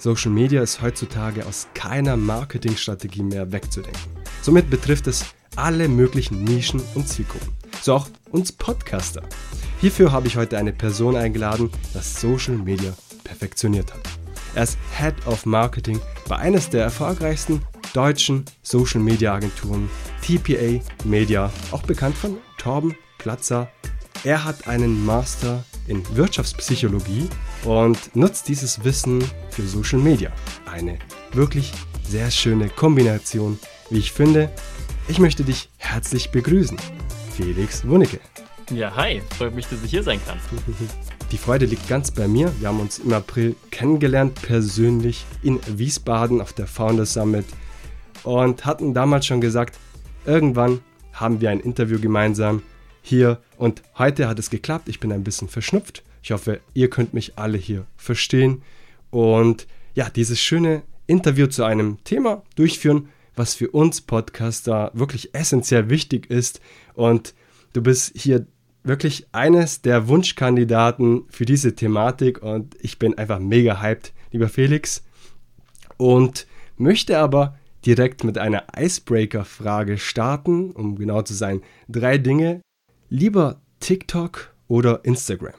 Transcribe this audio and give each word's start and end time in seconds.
Social 0.00 0.30
Media 0.30 0.62
ist 0.62 0.80
heutzutage 0.80 1.44
aus 1.44 1.66
keiner 1.74 2.16
Marketingstrategie 2.16 3.24
mehr 3.24 3.50
wegzudenken. 3.50 4.00
Somit 4.42 4.70
betrifft 4.70 5.08
es 5.08 5.24
alle 5.56 5.88
möglichen 5.88 6.44
Nischen 6.44 6.80
und 6.94 7.08
Zielgruppen. 7.08 7.52
So 7.82 7.94
auch 7.94 8.06
uns 8.30 8.52
Podcaster. 8.52 9.22
Hierfür 9.80 10.12
habe 10.12 10.28
ich 10.28 10.36
heute 10.36 10.56
eine 10.56 10.72
Person 10.72 11.16
eingeladen, 11.16 11.72
das 11.94 12.20
Social 12.20 12.56
Media 12.56 12.92
perfektioniert 13.24 13.92
hat. 13.92 14.00
Er 14.54 14.62
ist 14.62 14.78
Head 14.96 15.14
of 15.26 15.44
Marketing 15.46 16.00
bei 16.28 16.36
eines 16.36 16.70
der 16.70 16.84
erfolgreichsten 16.84 17.62
deutschen 17.92 18.44
Social 18.62 19.00
Media 19.00 19.34
Agenturen, 19.34 19.90
TPA 20.22 20.80
Media, 21.04 21.52
auch 21.72 21.82
bekannt 21.82 22.16
von 22.16 22.38
Torben 22.56 22.94
Platzer. 23.18 23.68
Er 24.22 24.44
hat 24.44 24.68
einen 24.68 25.04
Master 25.04 25.64
in 25.88 26.04
Wirtschaftspsychologie 26.14 27.28
und 27.64 28.14
nutzt 28.14 28.48
dieses 28.48 28.84
Wissen 28.84 29.22
für 29.50 29.62
Social 29.62 29.98
Media. 29.98 30.32
Eine 30.70 30.98
wirklich 31.32 31.72
sehr 32.04 32.30
schöne 32.30 32.68
Kombination, 32.68 33.58
wie 33.90 33.98
ich 33.98 34.12
finde. 34.12 34.50
Ich 35.08 35.18
möchte 35.18 35.44
dich 35.44 35.68
herzlich 35.76 36.30
begrüßen, 36.30 36.78
Felix 37.36 37.86
Wunicke. 37.86 38.20
Ja, 38.70 38.94
hi, 38.94 39.22
freut 39.36 39.54
mich, 39.54 39.66
dass 39.66 39.82
ich 39.82 39.90
hier 39.90 40.02
sein 40.02 40.20
kann. 40.26 40.38
Die 41.30 41.38
Freude 41.38 41.66
liegt 41.66 41.88
ganz 41.88 42.10
bei 42.10 42.26
mir. 42.26 42.52
Wir 42.58 42.68
haben 42.68 42.80
uns 42.80 42.98
im 42.98 43.12
April 43.12 43.54
kennengelernt, 43.70 44.40
persönlich 44.40 45.24
in 45.42 45.60
Wiesbaden 45.66 46.40
auf 46.40 46.52
der 46.52 46.66
Founders 46.66 47.12
Summit 47.14 47.44
und 48.24 48.64
hatten 48.64 48.94
damals 48.94 49.26
schon 49.26 49.40
gesagt, 49.40 49.78
irgendwann 50.24 50.80
haben 51.12 51.40
wir 51.40 51.50
ein 51.50 51.60
Interview 51.60 51.98
gemeinsam 52.00 52.62
hier 53.02 53.40
und 53.56 53.82
heute 53.96 54.28
hat 54.28 54.38
es 54.38 54.50
geklappt. 54.50 54.88
Ich 54.88 55.00
bin 55.00 55.12
ein 55.12 55.24
bisschen 55.24 55.48
verschnupft. 55.48 56.02
Ich 56.22 56.32
hoffe, 56.32 56.60
ihr 56.74 56.90
könnt 56.90 57.14
mich 57.14 57.38
alle 57.38 57.58
hier 57.58 57.86
verstehen 57.96 58.62
und 59.10 59.66
ja, 59.94 60.10
dieses 60.10 60.40
schöne 60.40 60.82
Interview 61.06 61.46
zu 61.46 61.64
einem 61.64 62.02
Thema 62.04 62.42
durchführen, 62.54 63.08
was 63.34 63.54
für 63.54 63.70
uns 63.70 64.00
Podcaster 64.00 64.90
wirklich 64.94 65.34
essentiell 65.34 65.90
wichtig 65.90 66.30
ist 66.30 66.60
und 66.94 67.34
du 67.72 67.82
bist 67.82 68.12
hier 68.16 68.46
wirklich 68.84 69.26
eines 69.32 69.82
der 69.82 70.08
Wunschkandidaten 70.08 71.24
für 71.28 71.44
diese 71.44 71.74
Thematik 71.74 72.42
und 72.42 72.76
ich 72.80 72.98
bin 72.98 73.16
einfach 73.16 73.38
mega 73.38 73.80
hyped, 73.80 74.12
lieber 74.32 74.48
Felix 74.48 75.04
und 75.96 76.46
möchte 76.76 77.18
aber 77.18 77.58
direkt 77.84 78.24
mit 78.24 78.38
einer 78.38 78.64
Icebreaker-Frage 78.76 79.98
starten, 79.98 80.72
um 80.72 80.96
genau 80.96 81.22
zu 81.22 81.34
sein. 81.34 81.62
Drei 81.88 82.18
Dinge. 82.18 82.60
Lieber 83.08 83.60
TikTok 83.80 84.54
oder 84.66 85.04
Instagram? 85.04 85.54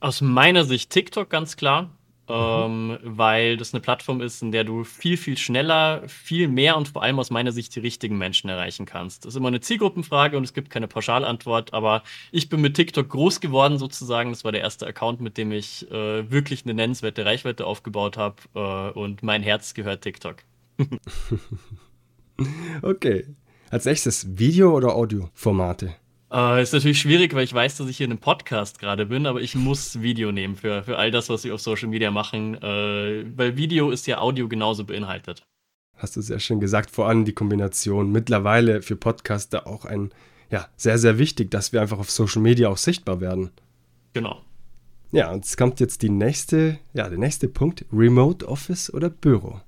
Aus 0.00 0.20
meiner 0.20 0.64
Sicht 0.64 0.90
TikTok 0.90 1.30
ganz 1.30 1.56
klar. 1.56 1.90
Ähm, 2.30 2.98
weil 3.02 3.56
das 3.56 3.72
eine 3.72 3.80
Plattform 3.80 4.20
ist, 4.20 4.42
in 4.42 4.52
der 4.52 4.62
du 4.62 4.84
viel, 4.84 5.16
viel 5.16 5.38
schneller, 5.38 6.06
viel 6.08 6.46
mehr 6.46 6.76
und 6.76 6.86
vor 6.86 7.02
allem 7.02 7.18
aus 7.18 7.30
meiner 7.30 7.52
Sicht 7.52 7.74
die 7.74 7.80
richtigen 7.80 8.18
Menschen 8.18 8.50
erreichen 8.50 8.84
kannst. 8.84 9.24
Das 9.24 9.32
ist 9.32 9.36
immer 9.38 9.48
eine 9.48 9.60
Zielgruppenfrage 9.60 10.36
und 10.36 10.44
es 10.44 10.52
gibt 10.52 10.68
keine 10.68 10.88
Pauschalantwort, 10.88 11.72
aber 11.72 12.02
ich 12.30 12.50
bin 12.50 12.60
mit 12.60 12.74
TikTok 12.74 13.08
groß 13.08 13.40
geworden 13.40 13.78
sozusagen. 13.78 14.28
Das 14.28 14.44
war 14.44 14.52
der 14.52 14.60
erste 14.60 14.86
Account, 14.86 15.22
mit 15.22 15.38
dem 15.38 15.52
ich 15.52 15.90
äh, 15.90 16.30
wirklich 16.30 16.64
eine 16.66 16.74
nennenswerte 16.74 17.24
Reichweite 17.24 17.64
aufgebaut 17.64 18.18
habe 18.18 18.36
äh, 18.54 18.98
und 18.98 19.22
mein 19.22 19.42
Herz 19.42 19.72
gehört 19.72 20.02
TikTok. 20.02 20.36
okay. 22.82 23.26
Als 23.70 23.86
nächstes 23.86 24.38
Video- 24.38 24.76
oder 24.76 24.94
Audioformate? 24.94 25.94
Äh, 26.30 26.62
ist 26.62 26.72
natürlich 26.72 27.00
schwierig, 27.00 27.34
weil 27.34 27.44
ich 27.44 27.54
weiß, 27.54 27.78
dass 27.78 27.88
ich 27.88 27.96
hier 27.96 28.04
in 28.04 28.12
einem 28.12 28.20
Podcast 28.20 28.78
gerade 28.78 29.06
bin, 29.06 29.26
aber 29.26 29.40
ich 29.40 29.54
muss 29.54 30.02
Video 30.02 30.30
nehmen 30.30 30.56
für, 30.56 30.82
für 30.82 30.98
all 30.98 31.10
das, 31.10 31.28
was 31.30 31.44
wir 31.44 31.54
auf 31.54 31.60
Social 31.60 31.88
Media 31.88 32.10
machen, 32.10 32.54
äh, 32.62 33.24
weil 33.34 33.56
Video 33.56 33.90
ist 33.90 34.06
ja 34.06 34.18
Audio 34.18 34.48
genauso 34.48 34.84
beinhaltet. 34.84 35.42
Hast 35.96 36.16
du 36.16 36.20
sehr 36.20 36.38
schön 36.38 36.60
gesagt, 36.60 36.90
vor 36.90 37.08
allem 37.08 37.24
die 37.24 37.32
Kombination 37.32 38.12
mittlerweile 38.12 38.82
für 38.82 38.94
Podcaster 38.94 39.66
auch 39.66 39.84
ein, 39.84 40.12
ja, 40.50 40.68
sehr, 40.76 40.98
sehr 40.98 41.18
wichtig, 41.18 41.50
dass 41.50 41.72
wir 41.72 41.80
einfach 41.80 41.98
auf 41.98 42.10
Social 42.10 42.42
Media 42.42 42.68
auch 42.68 42.76
sichtbar 42.76 43.20
werden. 43.20 43.50
Genau. 44.12 44.42
Ja, 45.10 45.32
und 45.32 45.44
es 45.44 45.56
kommt 45.56 45.80
jetzt 45.80 46.02
die 46.02 46.10
nächste, 46.10 46.78
ja, 46.92 47.08
der 47.08 47.18
nächste 47.18 47.48
Punkt, 47.48 47.86
Remote 47.90 48.46
Office 48.46 48.92
oder 48.92 49.08
Büro. 49.08 49.60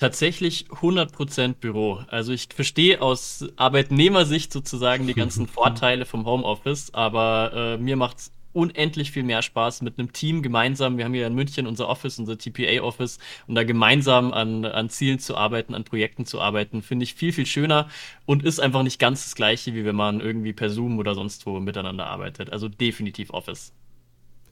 Tatsächlich 0.00 0.64
100% 0.70 1.56
Büro. 1.60 2.02
Also 2.08 2.32
ich 2.32 2.48
verstehe 2.54 3.02
aus 3.02 3.46
Arbeitnehmersicht 3.56 4.50
sozusagen 4.50 5.06
die 5.06 5.12
ganzen 5.12 5.46
Vorteile 5.46 6.06
vom 6.06 6.24
Homeoffice, 6.24 6.94
aber 6.94 7.52
äh, 7.54 7.76
mir 7.76 7.96
macht 7.96 8.16
es 8.16 8.32
unendlich 8.54 9.10
viel 9.10 9.24
mehr 9.24 9.42
Spaß 9.42 9.82
mit 9.82 9.98
einem 9.98 10.14
Team 10.14 10.40
gemeinsam. 10.40 10.96
Wir 10.96 11.04
haben 11.04 11.12
hier 11.12 11.26
in 11.26 11.34
München 11.34 11.66
unser 11.66 11.86
Office, 11.86 12.18
unser 12.18 12.38
TPA-Office 12.38 13.18
und 13.46 13.56
da 13.56 13.62
gemeinsam 13.62 14.32
an, 14.32 14.64
an 14.64 14.88
Zielen 14.88 15.18
zu 15.18 15.36
arbeiten, 15.36 15.74
an 15.74 15.84
Projekten 15.84 16.24
zu 16.24 16.40
arbeiten, 16.40 16.80
finde 16.80 17.04
ich 17.04 17.12
viel, 17.12 17.34
viel 17.34 17.44
schöner 17.44 17.90
und 18.24 18.42
ist 18.42 18.58
einfach 18.58 18.82
nicht 18.82 18.98
ganz 18.98 19.24
das 19.24 19.34
gleiche, 19.34 19.74
wie 19.74 19.84
wenn 19.84 19.96
man 19.96 20.20
irgendwie 20.20 20.54
per 20.54 20.70
Zoom 20.70 20.98
oder 20.98 21.14
sonst 21.14 21.44
wo 21.44 21.60
miteinander 21.60 22.06
arbeitet. 22.06 22.50
Also 22.50 22.68
definitiv 22.68 23.34
Office. 23.34 23.74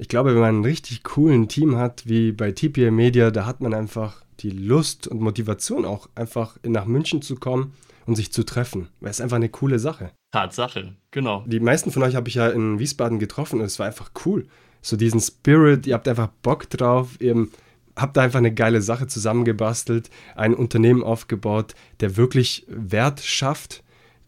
Ich 0.00 0.08
glaube, 0.08 0.30
wenn 0.30 0.40
man 0.40 0.48
einen 0.48 0.64
richtig 0.64 1.02
coolen 1.02 1.48
Team 1.48 1.76
hat, 1.76 2.08
wie 2.08 2.30
bei 2.30 2.52
TPA 2.52 2.92
Media, 2.92 3.32
da 3.32 3.46
hat 3.46 3.60
man 3.60 3.74
einfach 3.74 4.24
die 4.40 4.50
Lust 4.50 5.08
und 5.08 5.20
Motivation 5.20 5.84
auch 5.84 6.08
einfach 6.14 6.56
nach 6.64 6.86
München 6.86 7.20
zu 7.20 7.34
kommen 7.34 7.74
und 8.06 8.14
sich 8.14 8.32
zu 8.32 8.44
treffen. 8.44 8.88
Weil 9.00 9.10
es 9.10 9.20
einfach 9.20 9.36
eine 9.36 9.48
coole 9.48 9.80
Sache. 9.80 10.12
Tatsache, 10.30 10.94
genau. 11.10 11.42
Die 11.46 11.58
meisten 11.58 11.90
von 11.90 12.04
euch 12.04 12.14
habe 12.14 12.28
ich 12.28 12.36
ja 12.36 12.48
in 12.48 12.78
Wiesbaden 12.78 13.18
getroffen 13.18 13.58
und 13.58 13.66
es 13.66 13.80
war 13.80 13.86
einfach 13.86 14.12
cool. 14.24 14.46
So 14.82 14.96
diesen 14.96 15.20
Spirit, 15.20 15.86
ihr 15.88 15.94
habt 15.94 16.06
einfach 16.06 16.28
Bock 16.42 16.70
drauf, 16.70 17.16
ihr 17.20 17.48
habt 17.96 18.16
da 18.16 18.22
einfach 18.22 18.38
eine 18.38 18.54
geile 18.54 18.80
Sache 18.80 19.08
zusammengebastelt, 19.08 20.10
ein 20.36 20.54
Unternehmen 20.54 21.02
aufgebaut, 21.02 21.74
der 21.98 22.16
wirklich 22.16 22.64
Wert 22.68 23.20
schafft, 23.20 23.82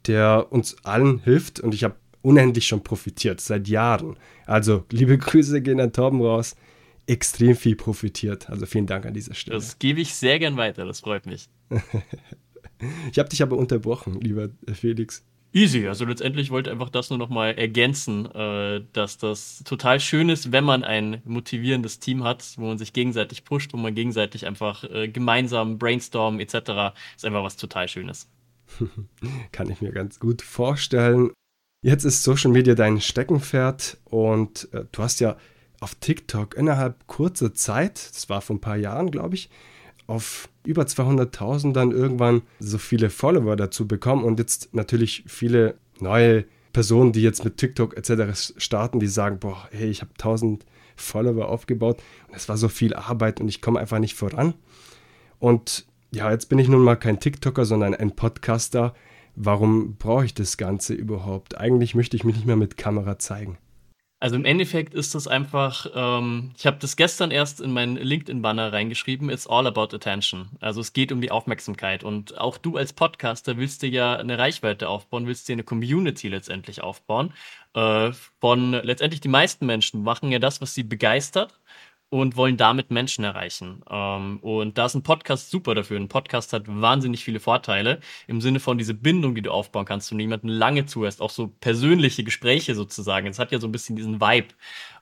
der 0.08 0.48
uns 0.50 0.84
allen 0.84 1.20
hilft 1.20 1.60
und 1.60 1.74
ich 1.74 1.84
habe 1.84 1.94
unendlich 2.22 2.66
schon 2.66 2.82
profitiert, 2.82 3.40
seit 3.40 3.68
Jahren. 3.68 4.16
Also 4.46 4.84
liebe 4.90 5.16
Grüße 5.18 5.62
gehen 5.62 5.80
an 5.80 5.92
Torben 5.92 6.20
raus 6.20 6.56
extrem 7.06 7.56
viel 7.56 7.76
profitiert. 7.76 8.48
Also 8.48 8.66
vielen 8.66 8.86
Dank 8.86 9.04
an 9.04 9.14
dieser 9.14 9.34
Stelle. 9.34 9.56
Das 9.56 9.78
gebe 9.78 10.00
ich 10.00 10.14
sehr 10.14 10.38
gern 10.38 10.56
weiter, 10.56 10.84
das 10.84 11.00
freut 11.00 11.26
mich. 11.26 11.48
ich 13.10 13.18
habe 13.18 13.28
dich 13.28 13.42
aber 13.42 13.56
unterbrochen, 13.56 14.20
lieber 14.20 14.50
Felix. 14.72 15.24
Easy, 15.52 15.88
also 15.88 16.04
letztendlich 16.04 16.52
wollte 16.52 16.70
ich 16.70 16.72
einfach 16.72 16.90
das 16.90 17.10
nur 17.10 17.18
nochmal 17.18 17.58
ergänzen, 17.58 18.26
äh, 18.26 18.84
dass 18.92 19.18
das 19.18 19.64
total 19.64 19.98
schön 19.98 20.28
ist, 20.28 20.52
wenn 20.52 20.62
man 20.62 20.84
ein 20.84 21.22
motivierendes 21.24 21.98
Team 21.98 22.22
hat, 22.22 22.54
wo 22.56 22.66
man 22.66 22.78
sich 22.78 22.92
gegenseitig 22.92 23.44
pusht, 23.44 23.72
wo 23.72 23.76
man 23.76 23.96
gegenseitig 23.96 24.46
einfach 24.46 24.84
äh, 24.84 25.08
gemeinsam 25.08 25.78
brainstormen 25.78 26.38
etc. 26.38 26.94
ist 27.16 27.24
einfach 27.24 27.42
was 27.42 27.56
total 27.56 27.88
Schönes. 27.88 28.28
Kann 29.52 29.68
ich 29.68 29.80
mir 29.80 29.90
ganz 29.90 30.20
gut 30.20 30.40
vorstellen. 30.40 31.32
Jetzt 31.82 32.04
ist 32.04 32.22
Social 32.22 32.50
Media 32.50 32.74
dein 32.74 33.00
Steckenpferd 33.00 33.96
und 34.04 34.68
äh, 34.72 34.84
du 34.92 35.02
hast 35.02 35.18
ja 35.20 35.36
auf 35.80 35.94
TikTok 35.94 36.54
innerhalb 36.54 37.06
kurzer 37.06 37.54
Zeit, 37.54 38.10
das 38.14 38.28
war 38.28 38.42
vor 38.42 38.56
ein 38.56 38.60
paar 38.60 38.76
Jahren, 38.76 39.10
glaube 39.10 39.34
ich, 39.34 39.48
auf 40.06 40.50
über 40.62 40.82
200.000 40.82 41.72
dann 41.72 41.90
irgendwann 41.90 42.42
so 42.58 42.76
viele 42.76 43.08
Follower 43.08 43.56
dazu 43.56 43.88
bekommen 43.88 44.24
und 44.24 44.38
jetzt 44.38 44.74
natürlich 44.74 45.24
viele 45.26 45.76
neue 46.00 46.44
Personen, 46.74 47.12
die 47.12 47.22
jetzt 47.22 47.44
mit 47.44 47.56
TikTok 47.56 47.96
etc. 47.96 48.52
starten, 48.58 49.00
die 49.00 49.06
sagen, 49.06 49.38
boah, 49.38 49.66
hey, 49.70 49.88
ich 49.88 50.02
habe 50.02 50.12
1000 50.12 50.66
Follower 50.96 51.48
aufgebaut 51.48 52.02
und 52.28 52.36
es 52.36 52.46
war 52.50 52.58
so 52.58 52.68
viel 52.68 52.92
Arbeit 52.92 53.40
und 53.40 53.48
ich 53.48 53.62
komme 53.62 53.80
einfach 53.80 54.00
nicht 54.00 54.16
voran. 54.16 54.52
Und 55.38 55.86
ja, 56.10 56.30
jetzt 56.30 56.50
bin 56.50 56.58
ich 56.58 56.68
nun 56.68 56.84
mal 56.84 56.96
kein 56.96 57.20
TikToker, 57.20 57.64
sondern 57.64 57.94
ein 57.94 58.14
Podcaster. 58.14 58.94
Warum 59.36 59.96
brauche 59.96 60.24
ich 60.24 60.34
das 60.34 60.56
Ganze 60.56 60.94
überhaupt? 60.94 61.58
Eigentlich 61.58 61.94
möchte 61.94 62.16
ich 62.16 62.24
mich 62.24 62.36
nicht 62.36 62.46
mehr 62.46 62.56
mit 62.56 62.76
Kamera 62.76 63.18
zeigen. 63.18 63.58
Also 64.22 64.36
im 64.36 64.44
Endeffekt 64.44 64.92
ist 64.92 65.14
das 65.14 65.26
einfach, 65.26 65.86
ähm, 65.94 66.52
ich 66.58 66.66
habe 66.66 66.76
das 66.78 66.96
gestern 66.96 67.30
erst 67.30 67.62
in 67.62 67.72
meinen 67.72 67.96
LinkedIn-Banner 67.96 68.70
reingeschrieben, 68.70 69.30
it's 69.30 69.46
all 69.46 69.66
about 69.66 69.94
attention. 69.94 70.50
Also 70.60 70.82
es 70.82 70.92
geht 70.92 71.10
um 71.10 71.22
die 71.22 71.30
Aufmerksamkeit. 71.30 72.04
Und 72.04 72.38
auch 72.38 72.58
du 72.58 72.76
als 72.76 72.92
Podcaster 72.92 73.56
willst 73.56 73.80
dir 73.80 73.88
ja 73.88 74.16
eine 74.16 74.36
Reichweite 74.36 74.90
aufbauen, 74.90 75.26
willst 75.26 75.48
dir 75.48 75.54
eine 75.54 75.64
Community 75.64 76.28
letztendlich 76.28 76.82
aufbauen. 76.82 77.32
Äh, 77.72 78.12
von 78.40 78.72
letztendlich 78.72 79.22
die 79.22 79.28
meisten 79.28 79.64
Menschen 79.64 80.02
machen 80.02 80.30
ja 80.30 80.38
das, 80.38 80.60
was 80.60 80.74
sie 80.74 80.82
begeistert 80.82 81.58
und 82.10 82.36
wollen 82.36 82.56
damit 82.56 82.90
Menschen 82.90 83.24
erreichen. 83.24 83.82
Ähm, 83.88 84.38
und 84.42 84.76
da 84.76 84.86
ist 84.86 84.94
ein 84.94 85.02
Podcast 85.02 85.50
super 85.50 85.74
dafür. 85.74 85.98
Ein 85.98 86.08
Podcast 86.08 86.52
hat 86.52 86.64
wahnsinnig 86.66 87.24
viele 87.24 87.40
Vorteile 87.40 88.00
im 88.26 88.40
Sinne 88.40 88.60
von 88.60 88.78
diese 88.78 88.94
Bindung, 88.94 89.34
die 89.34 89.42
du 89.42 89.52
aufbauen 89.52 89.86
kannst 89.86 90.10
und 90.12 90.18
jemanden 90.20 90.48
lange 90.48 90.86
zuhörst, 90.86 91.22
auch 91.22 91.30
so 91.30 91.46
persönliche 91.60 92.24
Gespräche 92.24 92.74
sozusagen. 92.74 93.28
Es 93.28 93.38
hat 93.38 93.52
ja 93.52 93.60
so 93.60 93.68
ein 93.68 93.72
bisschen 93.72 93.96
diesen 93.96 94.20
Vibe. 94.20 94.48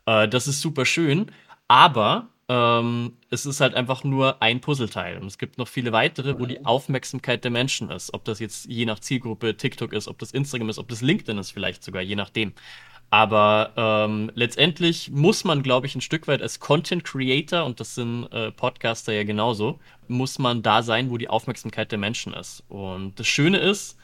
Äh, 0.07 0.29
das 0.29 0.47
ist 0.47 0.61
super 0.61 0.85
schön, 0.85 1.33
aber 1.67 2.29
ähm, 2.51 3.17
es 3.31 3.47
ist 3.47 3.61
halt 3.61 3.75
einfach 3.75 4.05
nur 4.05 4.43
ein 4.43 4.61
Puzzleteil. 4.61 5.19
Und 5.19 5.27
es 5.27 5.39
gibt 5.39 5.59
noch 5.59 5.69
viele 5.69 5.93
weitere, 5.93 6.39
wo 6.39 6.47
die 6.47 6.65
Aufmerksamkeit 6.65 7.45
der 7.45 7.51
Menschen 7.51 7.91
ist. 7.91 8.13
Ob 8.15 8.25
das 8.25 8.39
jetzt 8.39 8.67
je 8.67 8.87
nach 8.87 9.01
Zielgruppe 9.01 9.57
TikTok 9.57 9.93
ist, 9.93 10.09
ob 10.09 10.19
das 10.19 10.33
Instagram 10.33 10.71
ist, 10.71 10.79
ob 10.79 10.89
das 10.89 11.03
LinkedIn 11.03 11.39
ist 11.39 11.51
vielleicht 11.53 11.83
sogar, 11.83 12.03
je 12.03 12.17
nachdem. 12.17 12.53
Aber 13.11 13.73
ähm, 13.77 14.31
letztendlich 14.35 15.11
muss 15.11 15.45
man, 15.45 15.63
glaube 15.63 15.87
ich, 15.87 15.95
ein 15.95 16.03
Stück 16.03 16.29
weit 16.29 16.43
als 16.43 16.61
Content 16.61 17.05
Creator, 17.05 17.65
und 17.65 17.81
das 17.81 17.95
sind 17.95 18.27
äh, 18.33 18.53
Podcaster 18.53 19.13
ja 19.15 19.25
genauso, 19.25 19.79
muss 20.09 20.39
man 20.39 20.63
da 20.63 20.83
sein, 20.83 21.11
wo 21.11 21.17
die 21.17 21.29
Aufmerksamkeit 21.29 21.91
der 21.91 21.99
Menschen 21.99 22.35
ist. 22.35 22.65
Und 22.69 23.19
das 23.19 23.27
Schöne 23.27 23.59
ist, 23.59 23.97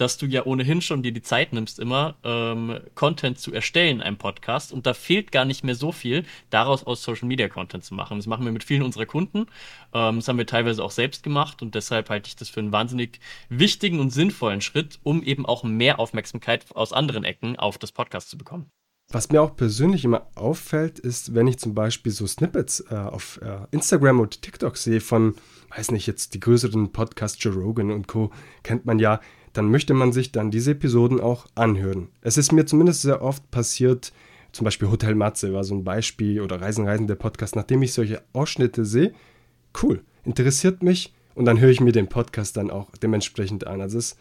dass 0.00 0.16
du 0.16 0.26
ja 0.26 0.46
ohnehin 0.46 0.80
schon 0.80 1.02
dir 1.02 1.12
die 1.12 1.22
Zeit 1.22 1.52
nimmst, 1.52 1.78
immer 1.78 2.16
ähm, 2.24 2.80
Content 2.94 3.38
zu 3.38 3.52
erstellen 3.52 3.96
in 3.96 4.02
einem 4.02 4.16
Podcast. 4.16 4.72
Und 4.72 4.86
da 4.86 4.94
fehlt 4.94 5.30
gar 5.30 5.44
nicht 5.44 5.62
mehr 5.62 5.74
so 5.74 5.92
viel, 5.92 6.24
daraus 6.48 6.84
aus 6.84 7.02
Social 7.02 7.28
Media 7.28 7.48
Content 7.48 7.84
zu 7.84 7.94
machen. 7.94 8.16
Das 8.16 8.26
machen 8.26 8.44
wir 8.44 8.52
mit 8.52 8.64
vielen 8.64 8.82
unserer 8.82 9.06
Kunden. 9.06 9.46
Ähm, 9.92 10.16
das 10.16 10.28
haben 10.28 10.38
wir 10.38 10.46
teilweise 10.46 10.82
auch 10.82 10.90
selbst 10.90 11.22
gemacht. 11.22 11.60
Und 11.60 11.74
deshalb 11.74 12.08
halte 12.08 12.28
ich 12.28 12.36
das 12.36 12.48
für 12.48 12.60
einen 12.60 12.72
wahnsinnig 12.72 13.20
wichtigen 13.48 14.00
und 14.00 14.10
sinnvollen 14.10 14.62
Schritt, 14.62 14.98
um 15.02 15.22
eben 15.22 15.44
auch 15.44 15.64
mehr 15.64 15.98
Aufmerksamkeit 15.98 16.64
aus 16.74 16.92
anderen 16.92 17.24
Ecken 17.24 17.56
auf 17.56 17.76
das 17.76 17.92
Podcast 17.92 18.30
zu 18.30 18.38
bekommen. 18.38 18.70
Was 19.12 19.28
mir 19.28 19.42
auch 19.42 19.56
persönlich 19.56 20.04
immer 20.04 20.28
auffällt, 20.36 21.00
ist, 21.00 21.34
wenn 21.34 21.48
ich 21.48 21.58
zum 21.58 21.74
Beispiel 21.74 22.12
so 22.12 22.28
Snippets 22.28 22.84
äh, 22.90 22.94
auf 22.94 23.40
äh, 23.42 23.66
Instagram 23.72 24.20
und 24.20 24.40
TikTok 24.40 24.76
sehe 24.76 25.00
von, 25.00 25.34
weiß 25.76 25.90
nicht, 25.90 26.06
jetzt 26.06 26.34
die 26.34 26.40
größeren 26.40 26.92
Podcasts, 26.92 27.42
Joe 27.42 27.52
Rogan 27.52 27.90
und 27.90 28.06
Co., 28.06 28.30
kennt 28.62 28.86
man 28.86 29.00
ja, 29.00 29.20
dann 29.52 29.70
möchte 29.70 29.94
man 29.94 30.12
sich 30.12 30.32
dann 30.32 30.50
diese 30.50 30.72
Episoden 30.72 31.20
auch 31.20 31.46
anhören. 31.54 32.08
Es 32.20 32.38
ist 32.38 32.52
mir 32.52 32.66
zumindest 32.66 33.02
sehr 33.02 33.22
oft 33.22 33.50
passiert, 33.50 34.12
zum 34.52 34.64
Beispiel 34.64 34.90
Hotel 34.90 35.14
Matze 35.14 35.52
war 35.52 35.64
so 35.64 35.74
ein 35.74 35.84
Beispiel 35.84 36.40
oder 36.40 36.60
Reisen, 36.60 36.86
Reisen 36.86 37.06
der 37.06 37.14
Podcast, 37.14 37.56
nachdem 37.56 37.82
ich 37.82 37.92
solche 37.92 38.22
Ausschnitte 38.32 38.84
sehe, 38.84 39.12
cool, 39.82 40.02
interessiert 40.24 40.82
mich 40.82 41.12
und 41.34 41.44
dann 41.44 41.60
höre 41.60 41.70
ich 41.70 41.80
mir 41.80 41.92
den 41.92 42.08
Podcast 42.08 42.56
dann 42.56 42.70
auch 42.70 42.90
dementsprechend 43.02 43.66
an. 43.66 43.80
Also 43.80 43.98
es, 43.98 44.16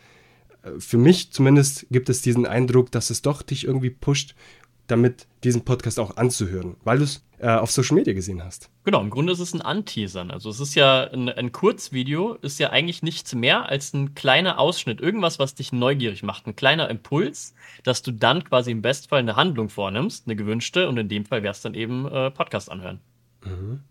äh, 0.63 0.79
für 0.79 0.97
mich 0.97 1.31
zumindest 1.31 1.87
gibt 1.89 2.09
es 2.09 2.21
diesen 2.21 2.45
Eindruck, 2.45 2.91
dass 2.91 3.09
es 3.09 3.21
doch 3.21 3.41
dich 3.41 3.65
irgendwie 3.65 3.89
pusht 3.89 4.35
damit 4.91 5.27
diesen 5.43 5.63
Podcast 5.63 5.99
auch 5.99 6.17
anzuhören, 6.17 6.75
weil 6.83 6.97
du 6.97 7.03
es 7.03 7.23
äh, 7.39 7.47
auf 7.49 7.71
Social 7.71 7.95
Media 7.95 8.13
gesehen 8.13 8.43
hast. 8.43 8.69
Genau, 8.83 9.01
im 9.01 9.09
Grunde 9.09 9.31
ist 9.31 9.39
es 9.39 9.53
ein 9.53 9.61
Anteasern. 9.61 10.31
Also 10.31 10.49
es 10.49 10.59
ist 10.59 10.75
ja 10.75 11.03
ein, 11.03 11.29
ein, 11.29 11.51
Kurzvideo, 11.51 12.33
ist 12.41 12.59
ja 12.59 12.71
eigentlich 12.71 13.01
nichts 13.01 13.33
mehr 13.33 13.69
als 13.69 13.93
ein 13.93 14.15
kleiner 14.15 14.59
Ausschnitt, 14.59 14.99
irgendwas, 14.99 15.39
was 15.39 15.55
dich 15.55 15.71
neugierig 15.71 16.23
macht, 16.23 16.47
ein 16.47 16.55
kleiner 16.55 16.89
Impuls, 16.89 17.53
dass 17.83 18.01
du 18.01 18.11
dann 18.11 18.43
quasi 18.43 18.71
im 18.71 18.81
Bestfall 18.81 19.19
eine 19.19 19.35
Handlung 19.35 19.69
vornimmst, 19.69 20.27
eine 20.27 20.35
gewünschte, 20.35 20.89
und 20.89 20.97
in 20.97 21.07
dem 21.07 21.25
Fall 21.25 21.43
wäre 21.43 21.53
es 21.53 21.61
dann 21.61 21.75
eben 21.75 22.05
äh, 22.07 22.31
Podcast 22.31 22.69
anhören. 22.71 22.99
Mhm. 23.45 23.81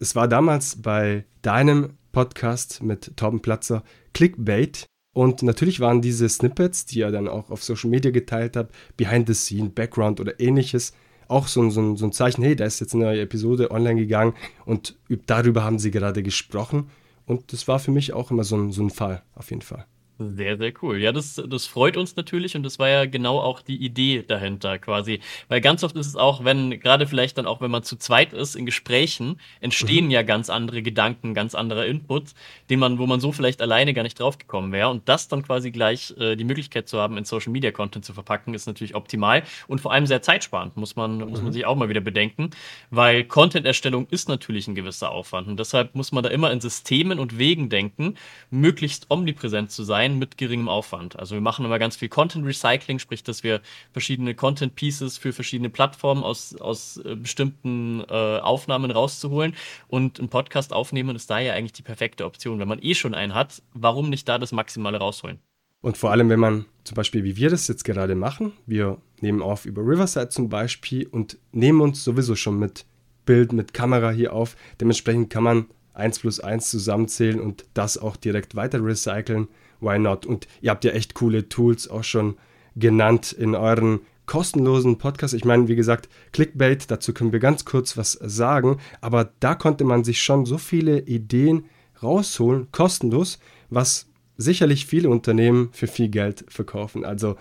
Es 0.00 0.16
war 0.16 0.28
damals 0.28 0.82
bei 0.82 1.24
deinem 1.42 1.96
Podcast 2.12 2.82
mit 2.82 3.16
Torben 3.16 3.40
Platzer 3.40 3.82
Clickbait 4.14 4.86
und 5.16 5.42
natürlich 5.42 5.80
waren 5.80 6.02
diese 6.02 6.28
Snippets, 6.28 6.84
die 6.84 7.00
er 7.00 7.10
dann 7.10 7.26
auch 7.26 7.48
auf 7.48 7.64
Social 7.64 7.88
Media 7.88 8.10
geteilt 8.10 8.54
hat, 8.54 8.68
Behind 8.98 9.26
the 9.26 9.32
Scene, 9.32 9.70
Background 9.70 10.20
oder 10.20 10.38
ähnliches, 10.38 10.92
auch 11.26 11.48
so, 11.48 11.70
so, 11.70 11.96
so 11.96 12.04
ein 12.04 12.12
Zeichen, 12.12 12.42
hey, 12.42 12.54
da 12.54 12.66
ist 12.66 12.80
jetzt 12.80 12.94
eine 12.94 13.04
neue 13.04 13.22
Episode 13.22 13.70
online 13.70 13.98
gegangen 13.98 14.34
und 14.66 14.94
darüber 15.24 15.64
haben 15.64 15.78
sie 15.78 15.90
gerade 15.90 16.22
gesprochen. 16.22 16.90
Und 17.24 17.54
das 17.54 17.66
war 17.66 17.78
für 17.78 17.92
mich 17.92 18.12
auch 18.12 18.30
immer 18.30 18.44
so 18.44 18.58
ein, 18.58 18.72
so 18.72 18.82
ein 18.82 18.90
Fall, 18.90 19.22
auf 19.34 19.48
jeden 19.48 19.62
Fall. 19.62 19.86
Sehr, 20.18 20.56
sehr 20.56 20.72
cool. 20.80 20.98
Ja, 20.98 21.12
das, 21.12 21.42
das 21.46 21.66
freut 21.66 21.98
uns 21.98 22.16
natürlich 22.16 22.56
und 22.56 22.62
das 22.62 22.78
war 22.78 22.88
ja 22.88 23.04
genau 23.04 23.38
auch 23.38 23.60
die 23.60 23.76
Idee 23.76 24.24
dahinter 24.26 24.78
quasi. 24.78 25.20
Weil 25.48 25.60
ganz 25.60 25.84
oft 25.84 25.94
ist 25.94 26.06
es 26.06 26.16
auch, 26.16 26.42
wenn, 26.42 26.80
gerade 26.80 27.06
vielleicht 27.06 27.36
dann 27.36 27.44
auch, 27.44 27.60
wenn 27.60 27.70
man 27.70 27.82
zu 27.82 27.96
zweit 27.96 28.32
ist, 28.32 28.56
in 28.56 28.64
Gesprächen, 28.64 29.38
entstehen 29.60 30.06
mhm. 30.06 30.12
ja 30.12 30.22
ganz 30.22 30.48
andere 30.48 30.80
Gedanken, 30.80 31.34
ganz 31.34 31.54
anderer 31.54 31.84
Input, 31.84 32.32
den 32.70 32.78
man, 32.78 32.98
wo 32.98 33.06
man 33.06 33.20
so 33.20 33.30
vielleicht 33.30 33.60
alleine 33.60 33.92
gar 33.92 34.04
nicht 34.04 34.18
drauf 34.18 34.38
gekommen 34.38 34.72
wäre. 34.72 34.88
Und 34.88 35.06
das 35.06 35.28
dann 35.28 35.42
quasi 35.42 35.70
gleich 35.70 36.14
äh, 36.18 36.34
die 36.34 36.44
Möglichkeit 36.44 36.88
zu 36.88 36.98
haben, 36.98 37.18
in 37.18 37.26
Social 37.26 37.52
Media 37.52 37.70
Content 37.70 38.06
zu 38.06 38.14
verpacken, 38.14 38.54
ist 38.54 38.66
natürlich 38.66 38.94
optimal 38.94 39.42
und 39.68 39.82
vor 39.82 39.92
allem 39.92 40.06
sehr 40.06 40.22
zeitsparend, 40.22 40.78
muss 40.78 40.96
man, 40.96 41.18
mhm. 41.18 41.28
muss 41.28 41.40
man 41.40 41.50
mhm. 41.50 41.52
sich 41.52 41.66
auch 41.66 41.76
mal 41.76 41.90
wieder 41.90 42.00
bedenken. 42.00 42.48
Weil 42.88 43.24
Content-Erstellung 43.24 44.06
ist 44.08 44.30
natürlich 44.30 44.66
ein 44.66 44.74
gewisser 44.74 45.10
Aufwand. 45.10 45.46
Und 45.46 45.60
deshalb 45.60 45.94
muss 45.94 46.10
man 46.10 46.24
da 46.24 46.30
immer 46.30 46.50
in 46.52 46.62
Systemen 46.62 47.18
und 47.18 47.36
Wegen 47.36 47.68
denken, 47.68 48.14
möglichst 48.48 49.10
omnipräsent 49.10 49.70
zu 49.70 49.84
sein 49.84 50.05
sein 50.06 50.18
mit 50.18 50.36
geringem 50.36 50.68
Aufwand. 50.68 51.18
Also 51.18 51.34
wir 51.34 51.40
machen 51.40 51.64
immer 51.64 51.78
ganz 51.78 51.96
viel 51.96 52.08
Content 52.08 52.46
Recycling, 52.46 52.98
sprich, 52.98 53.22
dass 53.22 53.42
wir 53.42 53.60
verschiedene 53.92 54.34
Content 54.34 54.74
Pieces 54.74 55.18
für 55.18 55.32
verschiedene 55.32 55.70
Plattformen 55.70 56.22
aus, 56.22 56.54
aus 56.56 56.98
äh, 56.98 57.16
bestimmten 57.16 58.04
äh, 58.08 58.38
Aufnahmen 58.38 58.90
rauszuholen. 58.90 59.54
Und 59.88 60.18
ein 60.18 60.28
Podcast 60.28 60.72
aufnehmen 60.72 61.16
ist 61.16 61.30
da 61.30 61.38
ja 61.38 61.54
eigentlich 61.54 61.72
die 61.72 61.82
perfekte 61.82 62.24
Option. 62.24 62.58
Wenn 62.58 62.68
man 62.68 62.82
eh 62.82 62.94
schon 62.94 63.14
einen 63.14 63.34
hat, 63.34 63.62
warum 63.74 64.10
nicht 64.10 64.28
da 64.28 64.38
das 64.38 64.52
Maximale 64.52 64.98
rausholen? 64.98 65.38
Und 65.82 65.96
vor 65.96 66.10
allem, 66.10 66.28
wenn 66.30 66.40
man 66.40 66.66
zum 66.84 66.94
Beispiel, 66.94 67.22
wie 67.24 67.36
wir 67.36 67.50
das 67.50 67.68
jetzt 67.68 67.84
gerade 67.84 68.14
machen, 68.14 68.52
wir 68.66 68.98
nehmen 69.20 69.42
auf 69.42 69.66
über 69.66 69.82
Riverside 69.82 70.30
zum 70.30 70.48
Beispiel 70.48 71.06
und 71.06 71.38
nehmen 71.52 71.80
uns 71.80 72.02
sowieso 72.02 72.34
schon 72.34 72.58
mit 72.58 72.86
Bild, 73.24 73.52
mit 73.52 73.74
Kamera 73.74 74.10
hier 74.10 74.32
auf. 74.32 74.56
Dementsprechend 74.80 75.30
kann 75.30 75.42
man 75.42 75.66
1 75.94 76.20
plus 76.20 76.40
1 76.40 76.70
zusammenzählen 76.70 77.40
und 77.40 77.64
das 77.74 77.98
auch 77.98 78.16
direkt 78.16 78.54
weiter 78.54 78.84
recyceln 78.84 79.48
why 79.80 79.98
not? 79.98 80.26
Und 80.26 80.46
ihr 80.60 80.70
habt 80.70 80.84
ja 80.84 80.92
echt 80.92 81.14
coole 81.14 81.48
Tools 81.48 81.88
auch 81.88 82.04
schon 82.04 82.36
genannt 82.74 83.32
in 83.32 83.54
euren 83.54 84.00
kostenlosen 84.26 84.98
Podcast. 84.98 85.34
Ich 85.34 85.44
meine, 85.44 85.68
wie 85.68 85.76
gesagt, 85.76 86.08
Clickbait, 86.32 86.90
dazu 86.90 87.14
können 87.14 87.32
wir 87.32 87.38
ganz 87.38 87.64
kurz 87.64 87.96
was 87.96 88.12
sagen, 88.12 88.78
aber 89.00 89.32
da 89.40 89.54
konnte 89.54 89.84
man 89.84 90.04
sich 90.04 90.22
schon 90.22 90.44
so 90.44 90.58
viele 90.58 91.00
Ideen 91.00 91.66
rausholen, 92.02 92.68
kostenlos, 92.72 93.38
was 93.70 94.08
sicherlich 94.36 94.86
viele 94.86 95.08
Unternehmen 95.08 95.70
für 95.72 95.86
viel 95.86 96.08
Geld 96.08 96.44
verkaufen. 96.48 97.04
Also 97.04 97.36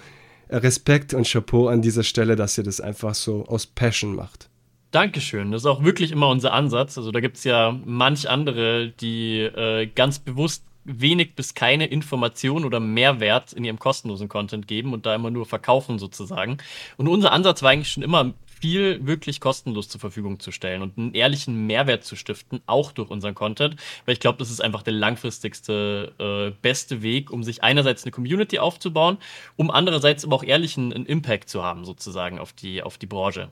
Respekt 0.50 1.14
und 1.14 1.28
Chapeau 1.28 1.68
an 1.68 1.81
dieser 1.81 2.04
Stelle, 2.04 2.36
dass 2.36 2.58
ihr 2.58 2.64
das 2.64 2.80
einfach 2.80 3.16
so 3.16 3.46
aus 3.46 3.66
Passion 3.66 4.16
macht. 4.16 4.50
Dankeschön. 4.92 5.52
Das 5.52 5.64
ist 5.64 5.66
auch 5.66 5.84
wirklich 5.84 6.12
immer 6.12 6.30
unser 6.30 6.54
Ansatz. 6.54 6.98
Also 6.98 7.12
da 7.12 7.20
gibt 7.20 7.38
es 7.38 7.44
ja 7.44 7.78
manch 7.84 8.30
andere, 8.30 8.94
die 9.02 9.40
äh, 9.40 9.88
ganz 9.88 10.20
bewusst 10.20 10.64
wenig 10.86 11.36
bis 11.36 11.54
keine 11.54 11.88
Information 11.88 12.64
oder 12.64 12.80
Mehrwert 12.80 13.54
in 13.54 13.64
ihrem 13.64 13.80
kostenlosen 13.80 14.30
Content 14.30 14.68
geben 14.68 14.94
und 14.94 15.06
da 15.06 15.16
immer 15.16 15.32
nur 15.32 15.46
verkaufen 15.46 16.00
sozusagen. 16.00 16.58
Und 16.98 17.08
unser 17.08 17.32
Ansatz 17.32 17.62
war 17.64 17.72
eigentlich 17.72 17.92
schon 17.92 18.04
immer 18.04 18.34
viel 18.60 19.06
wirklich 19.06 19.40
kostenlos 19.40 19.90
zur 19.90 20.00
Verfügung 20.00 20.40
zu 20.40 20.52
stellen 20.52 20.82
und 20.82 20.98
einen 20.98 21.14
ehrlichen 21.14 21.68
Mehrwert 21.68 22.04
zu 22.04 22.16
stiften, 22.16 22.62
auch 22.66 22.92
durch 22.92 23.10
unseren 23.10 23.36
Content, 23.36 23.76
weil 24.06 24.14
ich 24.14 24.20
glaube, 24.20 24.38
das 24.38 24.50
ist 24.50 24.62
einfach 24.62 24.82
der 24.82 24.94
langfristigste, 24.94 26.14
äh, 26.20 26.56
beste 26.62 27.02
Weg, 27.02 27.31
um 27.31 27.44
sich 27.44 27.64
einerseits 27.64 28.04
eine 28.04 28.12
Community 28.12 28.60
aufzubauen, 28.60 29.18
um 29.56 29.70
andererseits 29.70 30.24
aber 30.24 30.36
auch 30.38 30.44
ehrlichen 30.44 30.94
einen 30.94 31.06
Impact 31.06 31.50
zu 31.50 31.64
haben, 31.64 31.86
sozusagen, 31.86 32.40
auf 32.40 32.54
die, 32.54 32.81
auf 32.81 32.98
die 32.98 33.08
Branche. 33.08 33.50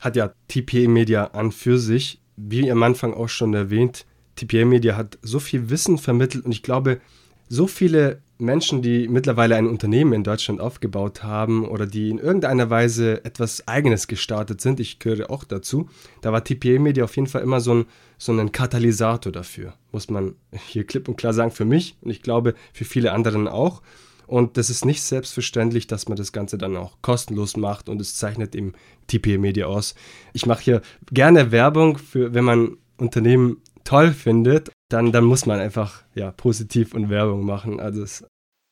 Hat 0.00 0.16
ja 0.16 0.32
TPA 0.48 0.88
Media 0.88 1.24
an 1.26 1.52
für 1.52 1.78
sich, 1.78 2.20
wie 2.36 2.70
am 2.70 2.82
Anfang 2.82 3.14
auch 3.14 3.28
schon 3.28 3.54
erwähnt, 3.54 4.04
TPA 4.36 4.64
Media 4.64 4.96
hat 4.96 5.18
so 5.22 5.40
viel 5.40 5.70
Wissen 5.70 5.98
vermittelt 5.98 6.44
und 6.44 6.52
ich 6.52 6.62
glaube, 6.62 7.00
so 7.48 7.66
viele 7.66 8.22
Menschen, 8.38 8.82
die 8.82 9.08
mittlerweile 9.08 9.56
ein 9.56 9.68
Unternehmen 9.68 10.14
in 10.14 10.24
Deutschland 10.24 10.60
aufgebaut 10.60 11.22
haben 11.22 11.66
oder 11.66 11.86
die 11.86 12.10
in 12.10 12.18
irgendeiner 12.18 12.70
Weise 12.70 13.24
etwas 13.24 13.68
Eigenes 13.68 14.08
gestartet 14.08 14.60
sind, 14.60 14.80
ich 14.80 14.98
gehöre 14.98 15.30
auch 15.30 15.44
dazu, 15.44 15.88
da 16.22 16.32
war 16.32 16.42
TPA 16.42 16.78
Media 16.78 17.04
auf 17.04 17.14
jeden 17.14 17.28
Fall 17.28 17.42
immer 17.42 17.60
so 17.60 17.74
ein, 17.74 17.84
so 18.18 18.32
ein 18.32 18.52
Katalysator 18.52 19.32
dafür, 19.32 19.74
muss 19.92 20.10
man 20.10 20.34
hier 20.66 20.84
klipp 20.84 21.08
und 21.08 21.16
klar 21.16 21.32
sagen, 21.34 21.50
für 21.50 21.64
mich 21.64 21.96
und 22.00 22.10
ich 22.10 22.22
glaube 22.22 22.54
für 22.72 22.84
viele 22.84 23.12
anderen 23.12 23.48
auch. 23.48 23.82
Und 24.26 24.56
das 24.56 24.70
ist 24.70 24.86
nicht 24.86 25.02
selbstverständlich, 25.02 25.86
dass 25.88 26.08
man 26.08 26.16
das 26.16 26.32
Ganze 26.32 26.56
dann 26.56 26.76
auch 26.76 26.96
kostenlos 27.02 27.56
macht 27.58 27.90
und 27.90 28.00
es 28.00 28.16
zeichnet 28.16 28.54
eben 28.54 28.72
TPA 29.08 29.36
Media 29.36 29.66
aus. 29.66 29.94
Ich 30.32 30.46
mache 30.46 30.62
hier 30.62 30.82
gerne 31.10 31.52
Werbung 31.52 31.98
für, 31.98 32.32
wenn 32.32 32.44
man 32.44 32.78
Unternehmen 32.96 33.58
toll 33.84 34.12
findet, 34.12 34.70
dann, 34.88 35.12
dann 35.12 35.24
muss 35.24 35.46
man 35.46 35.60
einfach 35.60 36.02
ja, 36.14 36.30
positiv 36.32 36.94
und 36.94 37.10
Werbung 37.10 37.44
machen. 37.44 37.80
Also 37.80 38.00
das, 38.02 38.24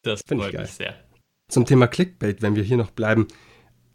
das 0.03 0.23
finde 0.27 0.47
ich 0.47 0.53
geil. 0.53 0.67
sehr. 0.67 0.95
Zum 1.49 1.67
Thema 1.67 1.87
Clickbait, 1.87 2.43
wenn 2.43 2.57
wir 2.57 2.63
hier 2.63 2.77
noch 2.77 2.91
bleiben. 2.91 3.27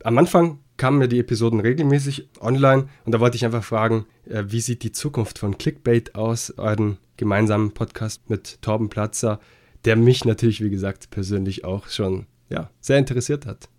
Am 0.04 0.18
Anfang 0.18 0.60
kamen 0.78 0.98
mir 0.98 1.08
die 1.08 1.20
Episoden 1.20 1.60
regelmäßig 1.60 2.30
online 2.42 2.90
und 3.06 3.14
da 3.14 3.20
wollte 3.20 3.38
ich 3.38 3.46
einfach 3.46 3.64
fragen, 3.64 4.06
äh, 4.26 4.44
wie 4.48 4.60
sieht 4.60 4.84
die 4.84 4.92
Zukunft 4.92 5.40
von 5.40 5.58
Clickbait 5.58 6.16
aus, 6.16 6.52
euren 6.58 6.98
gemeinsamen 7.18 7.72
Podcast 7.72 8.30
mit 8.30 8.62
Torben 8.62 8.90
Platzer, 8.90 9.40
der 9.86 9.96
mich 9.96 10.26
natürlich, 10.26 10.62
wie 10.62 10.70
gesagt, 10.70 11.12
persönlich 11.12 11.64
auch 11.64 11.88
schon 11.88 12.26
ja, 12.50 12.70
sehr 12.82 12.98
interessiert 12.98 13.46
hat. 13.46 13.70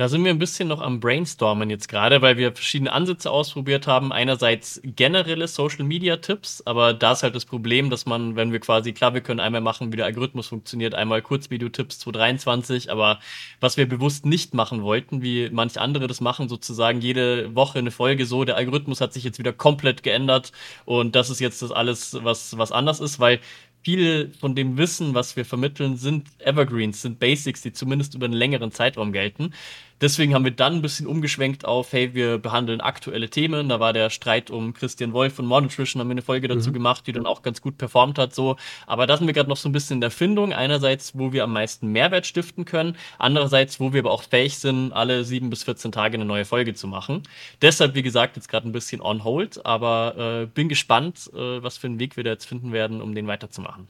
Da 0.00 0.08
sind 0.08 0.24
wir 0.24 0.30
ein 0.30 0.38
bisschen 0.38 0.66
noch 0.66 0.80
am 0.80 0.98
Brainstormen 0.98 1.68
jetzt 1.68 1.86
gerade, 1.86 2.22
weil 2.22 2.38
wir 2.38 2.52
verschiedene 2.52 2.90
Ansätze 2.90 3.30
ausprobiert 3.30 3.86
haben. 3.86 4.14
Einerseits 4.14 4.80
generelle 4.82 5.46
Social 5.46 5.84
Media 5.84 6.16
Tipps, 6.16 6.62
aber 6.64 6.94
da 6.94 7.12
ist 7.12 7.22
halt 7.22 7.34
das 7.34 7.44
Problem, 7.44 7.90
dass 7.90 8.06
man, 8.06 8.34
wenn 8.34 8.50
wir 8.50 8.60
quasi, 8.60 8.94
klar, 8.94 9.12
wir 9.12 9.20
können 9.20 9.40
einmal 9.40 9.60
machen, 9.60 9.92
wie 9.92 9.98
der 9.98 10.06
Algorithmus 10.06 10.46
funktioniert, 10.46 10.94
einmal 10.94 11.20
Kurzvideo-Tipps 11.20 11.98
2023, 11.98 12.90
aber 12.90 13.18
was 13.60 13.76
wir 13.76 13.86
bewusst 13.86 14.24
nicht 14.24 14.54
machen 14.54 14.80
wollten, 14.80 15.20
wie 15.20 15.50
manche 15.52 15.82
andere 15.82 16.06
das 16.06 16.22
machen, 16.22 16.48
sozusagen 16.48 17.02
jede 17.02 17.54
Woche 17.54 17.78
eine 17.78 17.90
Folge 17.90 18.24
so, 18.24 18.44
der 18.44 18.56
Algorithmus 18.56 19.02
hat 19.02 19.12
sich 19.12 19.24
jetzt 19.24 19.38
wieder 19.38 19.52
komplett 19.52 20.02
geändert 20.02 20.52
und 20.86 21.14
das 21.14 21.28
ist 21.28 21.40
jetzt 21.40 21.60
das 21.60 21.72
alles, 21.72 22.16
was, 22.22 22.56
was 22.56 22.72
anders 22.72 23.00
ist, 23.00 23.20
weil 23.20 23.38
viel 23.82 24.32
von 24.38 24.54
dem 24.54 24.76
Wissen, 24.76 25.14
was 25.14 25.36
wir 25.36 25.44
vermitteln, 25.44 25.96
sind 25.96 26.28
Evergreens, 26.38 27.02
sind 27.02 27.18
Basics, 27.18 27.62
die 27.62 27.72
zumindest 27.72 28.14
über 28.14 28.26
einen 28.26 28.34
längeren 28.34 28.72
Zeitraum 28.72 29.12
gelten. 29.12 29.54
Deswegen 30.00 30.34
haben 30.34 30.44
wir 30.44 30.50
dann 30.50 30.76
ein 30.76 30.82
bisschen 30.82 31.06
umgeschwenkt 31.06 31.66
auf, 31.66 31.92
hey, 31.92 32.14
wir 32.14 32.38
behandeln 32.38 32.80
aktuelle 32.80 33.28
Themen. 33.28 33.68
Da 33.68 33.80
war 33.80 33.92
der 33.92 34.08
Streit 34.08 34.50
um 34.50 34.72
Christian 34.72 35.12
Wolf 35.12 35.34
von 35.34 35.44
More 35.44 35.60
Nutrition, 35.60 36.00
haben 36.00 36.08
wir 36.08 36.12
eine 36.12 36.22
Folge 36.22 36.48
dazu 36.48 36.70
mhm. 36.70 36.74
gemacht, 36.74 37.06
die 37.06 37.12
dann 37.12 37.26
auch 37.26 37.42
ganz 37.42 37.60
gut 37.60 37.76
performt 37.76 38.18
hat. 38.18 38.34
So. 38.34 38.56
Aber 38.86 39.06
da 39.06 39.18
sind 39.18 39.26
wir 39.26 39.34
gerade 39.34 39.50
noch 39.50 39.58
so 39.58 39.68
ein 39.68 39.72
bisschen 39.72 39.98
in 39.98 40.00
der 40.00 40.10
Findung. 40.10 40.54
Einerseits, 40.54 41.18
wo 41.18 41.32
wir 41.32 41.44
am 41.44 41.52
meisten 41.52 41.88
Mehrwert 41.92 42.26
stiften 42.26 42.64
können. 42.64 42.96
Andererseits, 43.18 43.78
wo 43.78 43.92
wir 43.92 44.00
aber 44.00 44.12
auch 44.12 44.22
fähig 44.22 44.58
sind, 44.58 44.92
alle 44.92 45.24
sieben 45.24 45.50
bis 45.50 45.64
14 45.64 45.92
Tage 45.92 46.14
eine 46.14 46.24
neue 46.24 46.46
Folge 46.46 46.72
zu 46.72 46.86
machen. 46.86 47.22
Deshalb, 47.60 47.94
wie 47.94 48.02
gesagt, 48.02 48.36
jetzt 48.36 48.48
gerade 48.48 48.66
ein 48.66 48.72
bisschen 48.72 49.02
on 49.02 49.22
hold. 49.22 49.64
Aber 49.66 50.42
äh, 50.42 50.46
bin 50.46 50.70
gespannt, 50.70 51.30
äh, 51.34 51.62
was 51.62 51.76
für 51.76 51.88
einen 51.88 51.98
Weg 51.98 52.16
wir 52.16 52.24
da 52.24 52.30
jetzt 52.30 52.46
finden 52.46 52.72
werden, 52.72 53.02
um 53.02 53.14
den 53.14 53.26
weiterzumachen. 53.26 53.86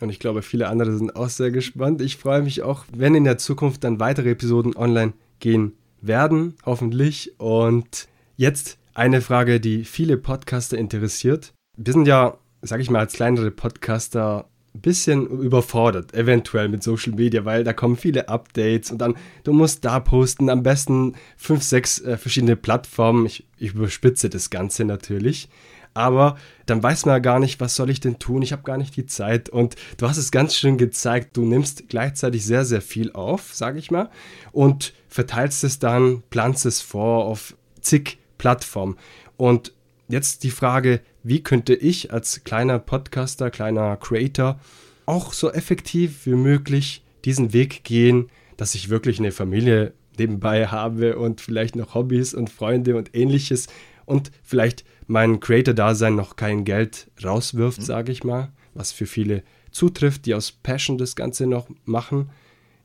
Und 0.00 0.10
ich 0.10 0.18
glaube, 0.18 0.42
viele 0.42 0.68
andere 0.68 0.94
sind 0.94 1.16
auch 1.16 1.30
sehr 1.30 1.50
gespannt. 1.50 2.02
Ich 2.02 2.16
freue 2.18 2.42
mich 2.42 2.62
auch, 2.62 2.84
wenn 2.92 3.14
in 3.14 3.24
der 3.24 3.38
Zukunft 3.38 3.82
dann 3.84 3.98
weitere 3.98 4.32
Episoden 4.32 4.76
online 4.76 5.14
gehen 5.40 5.72
werden, 6.00 6.54
hoffentlich. 6.64 7.38
Und 7.38 8.08
jetzt 8.36 8.78
eine 8.94 9.20
Frage, 9.20 9.60
die 9.60 9.84
viele 9.84 10.16
Podcaster 10.16 10.78
interessiert. 10.78 11.52
Wir 11.76 11.92
sind 11.92 12.06
ja, 12.06 12.38
sag 12.62 12.80
ich 12.80 12.90
mal, 12.90 13.00
als 13.00 13.14
kleinere 13.14 13.50
Podcaster 13.50 14.48
ein 14.74 14.80
bisschen 14.80 15.26
überfordert, 15.26 16.14
eventuell 16.14 16.68
mit 16.68 16.82
Social 16.82 17.14
Media, 17.14 17.44
weil 17.44 17.64
da 17.64 17.72
kommen 17.72 17.96
viele 17.96 18.28
Updates 18.28 18.90
und 18.90 18.98
dann, 18.98 19.14
du 19.44 19.52
musst 19.52 19.84
da 19.84 20.00
posten, 20.00 20.50
am 20.50 20.62
besten 20.62 21.14
fünf, 21.36 21.62
sechs 21.62 22.00
äh, 22.00 22.16
verschiedene 22.16 22.56
Plattformen. 22.56 23.26
Ich, 23.26 23.46
ich 23.58 23.74
überspitze 23.74 24.28
das 24.28 24.50
Ganze 24.50 24.84
natürlich 24.84 25.48
aber 25.96 26.36
dann 26.66 26.82
weiß 26.82 27.06
man 27.06 27.14
ja 27.14 27.18
gar 27.20 27.40
nicht, 27.40 27.58
was 27.58 27.74
soll 27.74 27.88
ich 27.88 28.00
denn 28.00 28.18
tun? 28.18 28.42
Ich 28.42 28.52
habe 28.52 28.62
gar 28.62 28.76
nicht 28.76 28.96
die 28.96 29.06
Zeit. 29.06 29.48
Und 29.48 29.76
du 29.96 30.06
hast 30.06 30.18
es 30.18 30.30
ganz 30.30 30.54
schön 30.54 30.76
gezeigt, 30.76 31.36
du 31.36 31.44
nimmst 31.44 31.88
gleichzeitig 31.88 32.44
sehr, 32.44 32.64
sehr 32.66 32.82
viel 32.82 33.12
auf, 33.12 33.54
sage 33.54 33.78
ich 33.78 33.90
mal, 33.90 34.10
und 34.52 34.92
verteilst 35.08 35.64
es 35.64 35.78
dann, 35.78 36.22
planst 36.28 36.66
es 36.66 36.82
vor 36.82 37.24
auf 37.24 37.56
zig 37.80 38.18
Plattformen. 38.36 38.96
Und 39.38 39.72
jetzt 40.08 40.44
die 40.44 40.50
Frage, 40.50 41.00
wie 41.22 41.42
könnte 41.42 41.74
ich 41.74 42.12
als 42.12 42.44
kleiner 42.44 42.78
Podcaster, 42.78 43.50
kleiner 43.50 43.96
Creator 43.96 44.60
auch 45.06 45.32
so 45.32 45.50
effektiv 45.50 46.26
wie 46.26 46.34
möglich 46.34 47.04
diesen 47.24 47.54
Weg 47.54 47.84
gehen, 47.84 48.28
dass 48.58 48.74
ich 48.74 48.90
wirklich 48.90 49.18
eine 49.18 49.32
Familie 49.32 49.94
nebenbei 50.18 50.66
habe 50.66 51.16
und 51.16 51.40
vielleicht 51.40 51.74
noch 51.74 51.94
Hobbys 51.94 52.34
und 52.34 52.50
Freunde 52.50 52.96
und 52.96 53.14
ähnliches 53.14 53.68
und 54.06 54.30
vielleicht 54.42 54.84
mein 55.06 55.40
Creator-Dasein 55.40 56.14
noch 56.14 56.36
kein 56.36 56.64
Geld 56.64 57.10
rauswirft, 57.22 57.80
mhm. 57.80 57.84
sage 57.84 58.12
ich 58.12 58.24
mal, 58.24 58.52
was 58.74 58.92
für 58.92 59.06
viele 59.06 59.42
zutrifft, 59.70 60.26
die 60.26 60.34
aus 60.34 60.52
Passion 60.52 60.96
das 60.96 61.16
Ganze 61.16 61.46
noch 61.46 61.68
machen. 61.84 62.30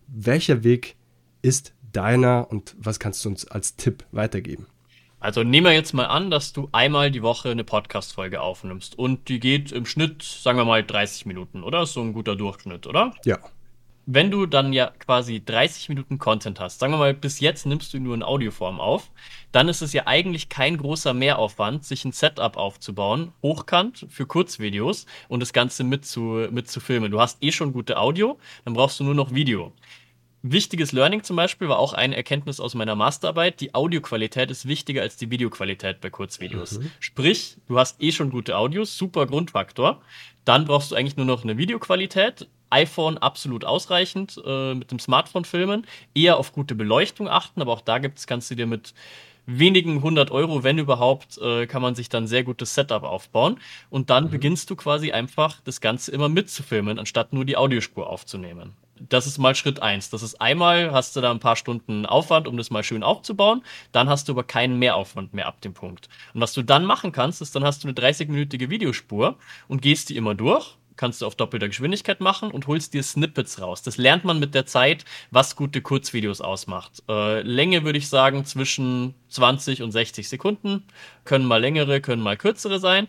Welcher 0.08 0.64
Weg 0.64 0.96
ist 1.42 1.74
deiner 1.94 2.48
und 2.50 2.76
was 2.78 3.00
kannst 3.00 3.24
du 3.24 3.30
uns 3.30 3.48
als 3.48 3.76
Tipp 3.76 4.06
weitergeben? 4.12 4.68
Also 5.20 5.44
nehmen 5.44 5.68
wir 5.68 5.74
jetzt 5.74 5.94
mal 5.94 6.06
an, 6.06 6.32
dass 6.32 6.52
du 6.52 6.68
einmal 6.72 7.12
die 7.12 7.22
Woche 7.22 7.50
eine 7.50 7.64
Podcast-Folge 7.64 8.42
aufnimmst 8.42 8.98
und 8.98 9.30
die 9.30 9.40
geht 9.40 9.72
im 9.72 9.86
Schnitt, 9.86 10.24
sagen 10.24 10.58
wir 10.58 10.66
mal, 10.66 10.84
30 10.84 11.28
Minuten, 11.28 11.64
oder? 11.64 11.84
Ist 11.84 11.94
so 11.94 12.02
ein 12.02 12.14
guter 12.14 12.36
Durchschnitt, 12.36 12.88
oder? 12.88 13.14
Ja 13.24 13.40
wenn 14.06 14.32
du 14.32 14.46
dann 14.46 14.74
ja 14.74 14.92
quasi 15.00 15.44
30 15.44 15.90
Minuten 15.90 16.18
Content 16.18 16.60
hast, 16.60 16.80
sagen 16.80 16.94
wir 16.94 16.98
mal, 16.98 17.14
bis 17.14 17.40
jetzt 17.40 17.66
nimmst 17.66 17.94
du 17.94 18.00
nur 18.00 18.16
in 18.16 18.24
Audioform 18.24 18.80
auf, 18.80 19.12
dann 19.52 19.70
ist 19.70 19.82
es 19.82 19.94
ja 19.94 20.08
eigentlich 20.08 20.50
kein 20.50 20.78
großer 20.78 21.14
Mehraufwand, 21.14 21.86
sich 21.86 22.04
ein 22.06 22.12
Setup 22.12 22.58
aufzubauen, 22.58 23.34
hochkant 23.42 24.06
für 24.10 24.26
Kurzvideos 24.26 25.06
und 25.28 25.40
das 25.40 25.54
Ganze 25.54 25.84
mit 25.84 26.06
zu, 26.06 26.48
mit 26.52 26.70
zu 26.70 26.80
filmen. 26.80 27.12
Du 27.12 27.20
hast 27.20 27.44
eh 27.44 27.52
schon 27.52 27.74
gute 27.74 27.98
Audio, 27.98 28.40
dann 28.66 28.74
brauchst 28.74 29.00
du 29.00 29.04
nur 29.04 29.16
noch 29.16 29.34
Video. 29.34 29.74
Wichtiges 30.44 30.92
Learning 30.92 31.22
zum 31.24 31.36
Beispiel 31.36 31.70
war 31.70 31.78
auch 31.78 31.94
eine 31.94 32.16
Erkenntnis 32.16 32.60
aus 32.60 32.74
meiner 32.74 32.96
Masterarbeit. 32.96 33.62
Die 33.62 33.76
Audioqualität 33.76 34.50
ist 34.50 34.68
wichtiger 34.68 35.04
als 35.04 35.16
die 35.16 35.30
Videoqualität 35.30 36.02
bei 36.02 36.10
Kurzvideos. 36.10 36.80
Mhm. 36.80 36.92
Sprich, 37.00 37.58
du 37.68 37.78
hast 37.78 38.02
eh 38.02 38.12
schon 38.12 38.32
gute 38.32 38.58
Audios, 38.58 38.98
super 38.98 39.28
Grundfaktor. 39.28 40.02
Dann 40.44 40.66
brauchst 40.66 40.90
du 40.90 40.96
eigentlich 40.96 41.16
nur 41.16 41.28
noch 41.28 41.44
eine 41.44 41.58
Videoqualität 41.58 42.48
iPhone 42.72 43.18
absolut 43.18 43.66
ausreichend 43.66 44.42
äh, 44.46 44.74
mit 44.74 44.92
dem 44.92 45.00
Smartphone 45.00 45.46
filmen, 45.46 45.86
eher 46.16 46.38
auf 46.38 46.54
gute 46.54 46.76
Beleuchtung 46.76 47.30
achten, 47.30 47.62
aber 47.62 47.74
auch 47.74 47.82
da 47.82 48.00
gibt's, 48.00 48.28
kannst 48.28 48.50
du 48.50 48.56
dir 48.56 48.66
mit 48.66 48.94
wenigen 49.46 50.02
hundert 50.02 50.32
Euro, 50.32 50.64
wenn 50.64 50.78
überhaupt, 50.78 51.38
äh, 51.40 51.68
kann 51.68 51.82
man 51.82 51.96
sich 51.96 52.10
dann 52.10 52.28
sehr 52.28 52.44
gutes 52.44 52.76
Setup 52.76 53.04
aufbauen. 53.04 53.60
Und 53.90 54.10
dann 54.10 54.26
mhm. 54.26 54.30
beginnst 54.30 54.70
du 54.70 54.76
quasi 54.76 55.12
einfach 55.12 55.60
das 55.64 55.82
Ganze 55.82 56.12
immer 56.12 56.30
mitzufilmen, 56.30 57.00
anstatt 57.00 57.34
nur 57.34 57.46
die 57.46 57.58
Audiospur 57.58 58.10
aufzunehmen. 58.10 58.74
Das 59.10 59.26
ist 59.26 59.40
mal 59.40 59.56
Schritt 59.56 59.82
eins. 59.82 60.12
Das 60.12 60.22
ist 60.22 60.40
einmal, 60.40 60.92
hast 60.92 61.16
du 61.16 61.22
da 61.22 61.32
ein 61.32 61.40
paar 61.40 61.56
Stunden 61.56 62.06
Aufwand, 62.06 62.48
um 62.48 62.56
das 62.56 62.70
mal 62.70 62.84
schön 62.84 63.02
aufzubauen. 63.02 63.64
Dann 63.92 64.08
hast 64.10 64.28
du 64.28 64.34
aber 64.34 64.44
keinen 64.44 64.78
Mehraufwand 64.78 65.34
mehr 65.34 65.48
ab 65.48 65.60
dem 65.62 65.74
Punkt. 65.74 66.08
Und 66.36 66.42
was 66.42 66.54
du 66.54 66.62
dann 66.62 66.86
machen 66.86 67.12
kannst, 67.12 67.42
ist, 67.42 67.56
dann 67.56 67.64
hast 67.64 67.84
du 67.84 67.88
eine 67.88 67.98
30-minütige 67.98 68.70
Videospur 68.70 69.38
und 69.68 69.82
gehst 69.82 70.10
die 70.10 70.18
immer 70.18 70.36
durch 70.36 70.78
kannst 71.02 71.24
du 71.24 71.26
auf 71.26 71.34
doppelter 71.34 71.68
Geschwindigkeit 71.68 72.22
machen 72.22 72.52
und 72.52 72.68
holst 72.68 72.94
dir 72.94 73.02
Snippets 73.02 73.60
raus. 73.60 73.82
Das 73.82 73.98
lernt 73.98 74.24
man 74.24 74.40
mit 74.40 74.54
der 74.54 74.68
Zeit, 74.68 75.04
was 75.32 75.56
gute 75.56 75.82
Kurzvideos 75.82 76.42
ausmacht. 76.42 77.02
Äh, 77.10 77.42
Länge 77.42 77.84
würde 77.84 77.98
ich 77.98 78.08
sagen 78.08 78.46
zwischen 78.46 79.16
20 79.30 79.82
und 79.82 79.92
60 79.92 80.30
Sekunden. 80.30 80.84
Können 81.26 81.46
mal 81.46 81.60
längere, 81.60 82.02
können 82.02 82.22
mal 82.22 82.38
kürzere 82.38 82.80
sein. 82.80 83.08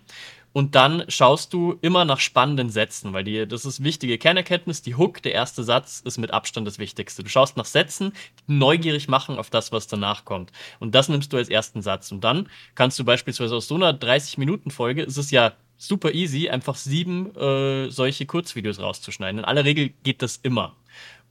Und 0.54 0.74
dann 0.74 1.04
schaust 1.08 1.52
du 1.52 1.76
immer 1.82 2.06
nach 2.06 2.18
spannenden 2.18 2.70
Sätzen, 2.70 3.12
weil 3.12 3.24
die, 3.24 3.46
das 3.46 3.66
ist 3.66 3.84
wichtige 3.84 4.16
Kernerkenntnis. 4.16 4.80
Die 4.80 4.94
Hook, 4.94 5.22
der 5.22 5.32
erste 5.32 5.62
Satz, 5.62 6.00
ist 6.02 6.16
mit 6.16 6.30
Abstand 6.30 6.66
das 6.66 6.78
Wichtigste. 6.78 7.22
Du 7.22 7.28
schaust 7.28 7.58
nach 7.58 7.66
Sätzen, 7.66 8.14
die 8.48 8.54
neugierig 8.54 9.06
machen 9.06 9.36
auf 9.36 9.50
das, 9.50 9.70
was 9.70 9.86
danach 9.86 10.24
kommt. 10.24 10.50
Und 10.80 10.94
das 10.94 11.10
nimmst 11.10 11.30
du 11.32 11.36
als 11.36 11.50
ersten 11.50 11.82
Satz. 11.82 12.10
Und 12.10 12.24
dann 12.24 12.48
kannst 12.74 12.98
du 12.98 13.04
beispielsweise 13.04 13.54
aus 13.54 13.68
so 13.68 13.74
einer 13.74 13.92
30-Minuten-Folge, 13.92 15.02
ist 15.02 15.18
es 15.18 15.30
ja 15.30 15.52
super 15.82 16.12
easy, 16.14 16.48
einfach 16.48 16.76
sieben 16.76 17.34
äh, 17.36 17.90
solche 17.90 18.26
Kurzvideos 18.26 18.78
rauszuschneiden. 18.78 19.40
In 19.40 19.44
aller 19.44 19.64
Regel 19.64 19.90
geht 20.04 20.22
das 20.22 20.36
immer. 20.42 20.76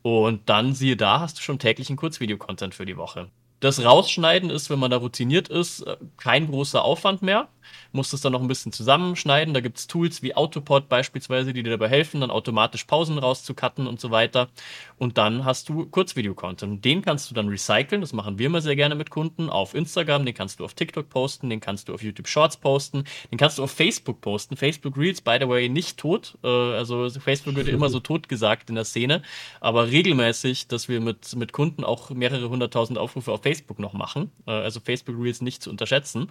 Und 0.01 0.49
dann 0.49 0.73
siehe 0.73 0.97
da, 0.97 1.19
hast 1.19 1.37
du 1.37 1.41
schon 1.41 1.59
täglichen 1.59 1.95
Kurzvideo-Content 1.95 2.75
für 2.75 2.85
die 2.85 2.97
Woche. 2.97 3.29
Das 3.61 3.83
Rausschneiden 3.83 4.49
ist, 4.49 4.71
wenn 4.71 4.79
man 4.79 4.89
da 4.89 4.97
routiniert 4.97 5.47
ist, 5.47 5.81
äh, 5.81 5.95
kein 6.17 6.47
großer 6.47 6.83
Aufwand 6.83 7.21
mehr. 7.21 7.47
Musst 7.91 8.11
es 8.11 8.21
dann 8.21 8.31
noch 8.31 8.41
ein 8.41 8.47
bisschen 8.47 8.71
zusammenschneiden. 8.71 9.53
Da 9.53 9.59
gibt's 9.59 9.85
Tools 9.85 10.23
wie 10.23 10.35
Autopod 10.35 10.89
beispielsweise, 10.89 11.53
die 11.53 11.61
dir 11.61 11.69
dabei 11.69 11.87
helfen, 11.87 12.21
dann 12.21 12.31
automatisch 12.31 12.85
Pausen 12.85 13.19
rauszucutten 13.19 13.85
und 13.85 13.99
so 13.99 14.09
weiter. 14.09 14.49
Und 14.97 15.19
dann 15.19 15.45
hast 15.45 15.69
du 15.69 15.85
Kurzvideo-Content. 15.85 16.83
Den 16.83 17.03
kannst 17.03 17.29
du 17.29 17.35
dann 17.35 17.49
recyceln. 17.49 18.01
Das 18.01 18.13
machen 18.13 18.39
wir 18.39 18.47
immer 18.47 18.61
sehr 18.61 18.75
gerne 18.75 18.95
mit 18.95 19.11
Kunden 19.11 19.49
auf 19.49 19.75
Instagram. 19.75 20.25
Den 20.25 20.33
kannst 20.33 20.59
du 20.59 20.65
auf 20.65 20.73
TikTok 20.73 21.09
posten. 21.09 21.49
Den 21.49 21.59
kannst 21.59 21.87
du 21.87 21.93
auf 21.93 22.01
YouTube 22.01 22.27
Shorts 22.27 22.57
posten. 22.57 23.03
Den 23.31 23.37
kannst 23.37 23.59
du 23.59 23.63
auf 23.63 23.71
Facebook 23.71 24.21
posten. 24.21 24.57
Facebook 24.57 24.97
Reels, 24.97 25.21
by 25.21 25.37
the 25.39 25.47
way, 25.47 25.69
nicht 25.69 25.97
tot. 25.97 26.37
Äh, 26.43 26.47
also 26.47 27.09
Facebook 27.09 27.55
wird 27.55 27.67
immer 27.67 27.89
so 27.89 27.99
tot 28.01 28.27
gesagt 28.27 28.69
in 28.69 28.75
der 28.75 28.85
Szene. 28.85 29.21
Aber 29.59 29.91
regelmäßig, 29.91 30.67
dass 30.67 30.89
wir 30.89 30.99
mit, 30.99 31.35
mit 31.35 31.53
Kunden 31.53 31.83
auch 31.83 32.09
mehrere 32.09 32.49
hunderttausend 32.49 32.97
Aufrufe 32.97 33.31
auf 33.31 33.43
Facebook 33.43 33.50
Facebook 33.51 33.79
noch 33.79 33.93
machen. 33.93 34.31
Äh, 34.47 34.51
also 34.51 34.79
Facebook 34.79 35.15
Reels 35.19 35.41
nicht 35.41 35.61
zu 35.61 35.69
unterschätzen. 35.69 36.29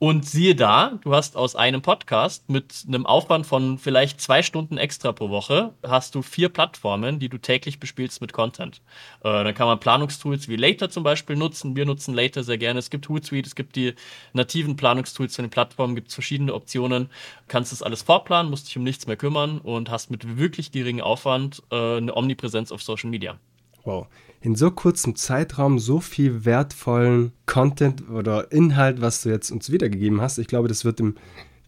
Und 0.00 0.26
siehe 0.26 0.56
da, 0.56 0.98
du 1.02 1.14
hast 1.14 1.36
aus 1.36 1.54
einem 1.54 1.80
Podcast 1.80 2.50
mit 2.50 2.84
einem 2.88 3.06
Aufwand 3.06 3.46
von 3.46 3.78
vielleicht 3.78 4.20
zwei 4.20 4.42
Stunden 4.42 4.76
extra 4.76 5.12
pro 5.12 5.30
Woche, 5.30 5.72
hast 5.84 6.16
du 6.16 6.22
vier 6.22 6.48
Plattformen, 6.48 7.20
die 7.20 7.28
du 7.28 7.38
täglich 7.38 7.78
bespielst 7.78 8.20
mit 8.20 8.32
Content. 8.32 8.82
Äh, 9.20 9.44
dann 9.44 9.54
kann 9.54 9.68
man 9.68 9.78
Planungstools 9.78 10.48
wie 10.48 10.56
Later 10.56 10.90
zum 10.90 11.04
Beispiel 11.04 11.36
nutzen. 11.36 11.76
Wir 11.76 11.86
nutzen 11.86 12.12
Later 12.12 12.42
sehr 12.42 12.58
gerne. 12.58 12.80
Es 12.80 12.90
gibt 12.90 13.08
Hootsuite, 13.08 13.46
es 13.46 13.54
gibt 13.54 13.76
die 13.76 13.94
nativen 14.32 14.74
Planungstools 14.74 15.36
von 15.36 15.44
den 15.44 15.50
Plattformen, 15.50 15.94
gibt 15.94 16.08
es 16.08 16.14
verschiedene 16.14 16.54
Optionen. 16.54 17.08
Kannst 17.46 17.70
das 17.70 17.82
alles 17.82 18.02
vorplanen, 18.02 18.50
musst 18.50 18.66
dich 18.66 18.76
um 18.76 18.82
nichts 18.82 19.06
mehr 19.06 19.16
kümmern 19.16 19.58
und 19.58 19.90
hast 19.90 20.10
mit 20.10 20.36
wirklich 20.36 20.72
geringem 20.72 21.04
Aufwand 21.04 21.62
äh, 21.70 21.98
eine 21.98 22.16
Omnipräsenz 22.16 22.72
auf 22.72 22.82
Social 22.82 23.10
Media. 23.10 23.38
Wow 23.84 24.08
in 24.44 24.54
so 24.54 24.70
kurzem 24.70 25.16
Zeitraum 25.16 25.78
so 25.78 26.00
viel 26.00 26.44
wertvollen 26.44 27.32
Content 27.46 28.10
oder 28.10 28.52
Inhalt, 28.52 29.00
was 29.00 29.22
du 29.22 29.30
jetzt 29.30 29.50
uns 29.50 29.72
wiedergegeben 29.72 30.20
hast. 30.20 30.36
Ich 30.36 30.48
glaube, 30.48 30.68
das 30.68 30.84
wird 30.84 30.98
dem, 30.98 31.16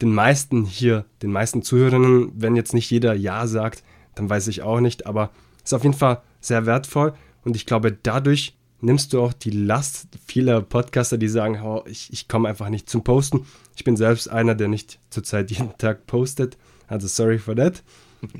den 0.02 0.12
meisten 0.12 0.66
hier, 0.66 1.06
den 1.22 1.32
meisten 1.32 1.62
Zuhörerinnen, 1.62 2.32
wenn 2.34 2.54
jetzt 2.54 2.74
nicht 2.74 2.90
jeder 2.90 3.14
Ja 3.14 3.46
sagt, 3.46 3.82
dann 4.14 4.28
weiß 4.28 4.48
ich 4.48 4.60
auch 4.60 4.80
nicht, 4.80 5.06
aber 5.06 5.30
ist 5.64 5.72
auf 5.72 5.84
jeden 5.84 5.96
Fall 5.96 6.20
sehr 6.42 6.66
wertvoll 6.66 7.14
und 7.46 7.56
ich 7.56 7.64
glaube, 7.64 7.96
dadurch 8.02 8.54
nimmst 8.82 9.14
du 9.14 9.22
auch 9.22 9.32
die 9.32 9.50
Last 9.50 10.08
vieler 10.26 10.60
Podcaster, 10.60 11.16
die 11.16 11.28
sagen, 11.28 11.58
oh, 11.64 11.82
ich, 11.86 12.12
ich 12.12 12.28
komme 12.28 12.50
einfach 12.50 12.68
nicht 12.68 12.90
zum 12.90 13.02
Posten. 13.02 13.46
Ich 13.74 13.84
bin 13.84 13.96
selbst 13.96 14.28
einer, 14.28 14.54
der 14.54 14.68
nicht 14.68 14.98
zurzeit 15.08 15.50
jeden 15.50 15.72
Tag 15.78 16.06
postet, 16.06 16.58
also 16.88 17.08
sorry 17.08 17.38
for 17.38 17.56
that. 17.56 17.82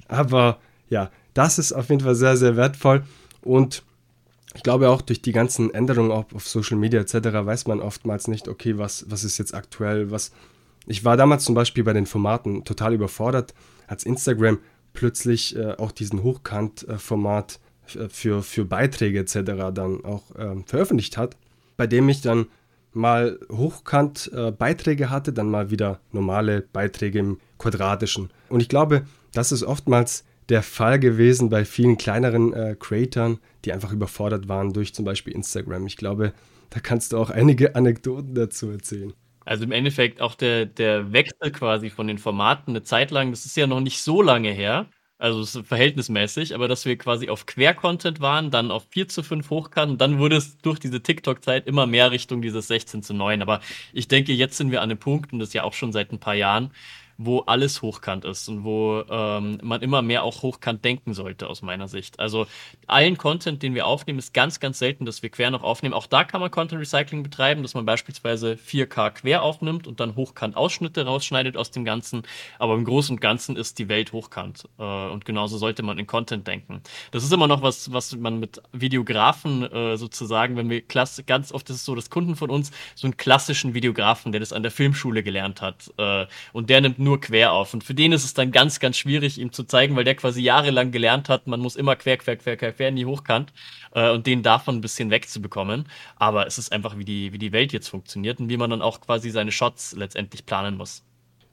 Aber 0.09 0.59
ja, 0.91 1.11
das 1.33 1.59
ist 1.59 1.73
auf 1.73 1.89
jeden 1.89 2.03
Fall 2.03 2.15
sehr, 2.15 2.37
sehr 2.37 2.57
wertvoll 2.57 3.03
und 3.47 3.83
ich 4.55 4.63
glaube 4.63 4.89
auch 4.89 5.03
durch 5.03 5.23
die 5.23 5.33
ganzen 5.33 5.73
Änderungen 5.73 6.11
auf, 6.11 6.27
Social 6.49 6.79
Media 6.79 7.01
etc. 7.01 7.15
weiß 7.15 7.67
man 7.67 7.81
oftmals 7.81 8.27
nicht, 8.27 8.49
okay, 8.49 8.79
was, 8.79 9.05
was 9.09 9.25
ist 9.25 9.39
jetzt 9.39 9.55
aktuell, 9.55 10.11
was. 10.11 10.33
Ich 10.87 11.05
war 11.05 11.17
damals 11.17 11.45
zum 11.45 11.55
Beispiel 11.55 11.85
bei 11.85 11.93
den 11.93 12.07
Formaten 12.07 12.65
total 12.65 12.95
überfordert, 12.95 13.55
als 13.87 14.05
Instagram 14.05 14.59
plötzlich 14.93 15.57
äh, 15.57 15.73
auch 15.73 15.93
diesen 15.93 16.23
Hochkant-Format 16.23 17.61
für, 18.09 18.43
für 18.43 18.65
Beiträge 18.65 19.21
etc. 19.21 19.35
dann 19.75 20.05
auch 20.05 20.25
ähm, 20.39 20.65
veröffentlicht 20.65 21.17
hat, 21.17 21.37
bei 21.77 21.87
dem 21.87 22.09
ich 22.09 22.21
dann 22.21 22.47
mal 22.93 23.39
hochkant 23.53 24.31
äh, 24.33 24.53
Beiträge 24.53 25.11
hatte, 25.11 25.33
dann 25.33 25.51
mal 25.51 25.71
wieder 25.71 26.01
normale 26.13 26.63
Beiträge 26.63 27.19
im 27.19 27.39
quadratischen. 27.59 28.31
Und 28.49 28.61
ich 28.61 28.69
glaube, 28.69 29.07
das 29.33 29.53
ist 29.53 29.65
oftmals 29.65 30.25
der 30.49 30.63
Fall 30.63 30.99
gewesen 30.99 31.49
bei 31.51 31.65
vielen 31.65 31.99
kleineren 31.99 32.53
äh, 32.53 32.77
Creatern, 32.79 33.39
die 33.65 33.73
einfach 33.73 33.93
überfordert 33.93 34.49
waren 34.49 34.73
durch 34.73 34.95
zum 34.95 35.05
Beispiel 35.05 35.35
Instagram. 35.35 35.87
Ich 35.87 35.97
glaube, 35.97 36.33
da 36.71 36.81
kannst 36.81 37.13
du 37.13 37.19
auch 37.19 37.31
einige 37.31 37.75
Anekdoten 37.75 38.35
dazu 38.35 38.71
erzählen. 38.71 39.13
Also 39.45 39.65
im 39.65 39.73
Endeffekt 39.73 40.21
auch 40.21 40.35
der, 40.35 40.67
der 40.67 41.13
Wechsel 41.13 41.53
quasi 41.53 41.89
von 41.91 42.09
den 42.09 42.19
Formaten 42.19 42.73
eine 42.73 42.83
Zeit 42.83 43.11
lang, 43.13 43.31
das 43.31 43.47
ist 43.47 43.57
ja 43.57 43.69
noch 43.69 43.81
nicht 43.81 44.03
so 44.03 44.21
lange 44.21 44.51
her, 44.51 44.87
also 45.19 45.41
ist 45.41 45.67
verhältnismäßig, 45.67 46.55
aber 46.55 46.69
dass 46.69 46.85
wir 46.85 46.99
quasi 46.99 47.29
auf 47.31 47.47
Quer-Content 47.47 48.21
waren, 48.21 48.51
dann 48.51 48.71
auf 48.71 48.87
4 48.91 49.09
zu 49.09 49.23
5 49.23 49.49
hochkant, 49.49 50.01
dann 50.01 50.19
wurde 50.19 50.37
es 50.37 50.59
durch 50.59 50.79
diese 50.79 51.03
TikTok-Zeit 51.03 51.67
immer 51.67 51.87
mehr 51.87 52.11
Richtung 52.11 52.43
dieses 52.43 52.69
16 52.69 53.03
zu 53.03 53.15
9. 53.15 53.41
Aber 53.41 53.61
ich 53.93 54.09
denke, 54.09 54.33
jetzt 54.33 54.57
sind 54.59 54.73
wir 54.73 54.83
an 54.83 54.91
einem 54.91 54.99
Punkt, 54.99 55.33
und 55.33 55.39
das 55.39 55.53
ja 55.53 55.63
auch 55.63 55.73
schon 55.73 55.93
seit 55.93 56.13
ein 56.13 56.19
paar 56.19 56.35
Jahren, 56.35 56.71
wo 57.19 57.41
alles 57.41 57.83
hochkant 57.83 58.25
ist 58.25 58.49
und 58.49 58.65
wo 58.65 59.03
ähm, 59.09 59.59
man 59.63 59.83
immer 59.83 60.03
mehr 60.03 60.23
auch 60.23 60.43
hochkant 60.43 60.85
denken 60.85 61.15
sollte, 61.15 61.49
aus 61.49 61.63
meiner 61.63 61.89
Sicht. 61.89 62.21
Also 62.21 62.47
allen 62.87 63.17
Content, 63.17 63.63
den 63.63 63.75
wir 63.75 63.87
aufnehmen, 63.87 64.19
ist 64.19 64.35
ganz, 64.35 64.61
ganz 64.61 64.79
selten, 64.79 65.07
dass 65.07 65.23
wir 65.23 65.31
quer 65.31 65.51
noch 65.51 65.63
aufnehmen. 65.63 65.95
Auch 65.95 66.07
da 66.07 66.25
kann 66.25 66.41
man 66.41 66.51
Content 66.51 66.81
Recycling 66.81 67.23
betreiben, 67.23 67.63
dass 67.63 67.75
man 67.75 67.87
beispielsweise 67.87 68.55
4K 68.55 69.11
quer 69.11 69.43
aufnimmt 69.43 69.87
und 69.87 70.01
dann 70.01 70.17
hochkant 70.17 70.57
Ausschnitte 70.57 71.07
rausschneidet 71.07 71.57
aus 71.57 71.71
dem 71.71 71.85
Ganzen. 71.85 72.23
Aber 72.59 72.75
im 72.75 72.85
Großen 72.85 73.17
und 73.17 73.21
Ganzen 73.21 73.57
ist 73.57 73.79
die 73.79 73.89
Welt 73.89 74.13
hochkant. 74.13 74.69
Äh, 74.79 74.83
und 74.83 75.25
genauso 75.25 75.59
sollte 75.59 75.83
man 75.83 75.99
in 75.99 76.07
Content 76.07 76.47
denken. 76.47 76.83
Das 77.13 77.25
ist 77.25 77.33
immer 77.33 77.47
noch 77.47 77.63
was, 77.63 77.93
was 77.93 78.15
man 78.17 78.39
mit 78.39 78.61
Videografen 78.73 79.63
äh, 79.63 79.97
sozusagen, 79.97 80.57
wenn 80.57 80.69
wir 80.69 80.83
klasse, 80.83 81.25
ganz 81.25 81.53
oft 81.53 81.71
ist 81.71 81.77
es 81.77 81.85
so, 81.85 81.95
dass 81.95 82.11
Kunden 82.11 82.37
von 82.37 82.51
uns 82.51 82.71
so 82.95 83.07
einen 83.07 83.17
klassischen 83.17 83.75
Videografen, 83.75 84.33
der 84.33 84.41
das 84.41 84.53
an 84.53 84.63
der 84.63 84.73
Filmschule 84.73 85.23
gelernt 85.23 85.63
hat, 85.63 85.93
äh, 85.99 86.27
und 86.53 86.71
der 86.71 86.81
nimmt 86.81 86.99
nur 87.07 87.21
quer 87.21 87.53
auf. 87.53 87.73
Und 87.73 87.85
für 87.85 87.95
den 87.95 88.13
ist 88.13 88.25
es 88.25 88.35
dann 88.35 88.51
ganz, 88.51 88.81
ganz 88.81 88.99
schwierig, 88.99 89.39
ihm 89.39 89.53
zu 89.53 89.65
zeigen, 89.65 89.97
weil 89.97 90.05
der 90.05 90.17
quasi 90.17 90.43
jahrelang 90.43 90.91
gelernt 90.91 91.29
hat, 91.29 91.47
man 91.47 91.61
muss 91.61 91.77
immer 91.77 91.97
quer, 91.97 92.19
quer, 92.19 92.37
quer, 92.37 92.57
quer, 92.57 92.73
quer 92.73 92.89
in 92.89 92.97
die 92.97 93.07
Hochkant 93.07 93.53
äh, 93.95 94.11
und 94.11 94.27
den 94.27 94.43
davon 94.43 94.77
ein 94.77 94.81
bisschen 94.81 95.11
wegzubekommen. 95.11 95.89
Aber 96.17 96.47
es 96.47 96.59
ist 96.59 96.73
einfach, 96.73 96.99
wie 96.99 97.05
die, 97.05 97.33
wie 97.33 97.39
die 97.39 97.53
Welt 97.53 97.73
jetzt 97.73 97.89
funktioniert 97.89 98.41
und 98.41 98.49
wie 98.49 98.57
man 98.57 98.71
dann 98.71 98.83
auch 98.83 99.01
quasi 99.01 99.31
seine 99.31 99.53
Shots 99.53 99.95
letztendlich 99.97 100.45
planen 100.45 100.77
muss. 100.77 101.03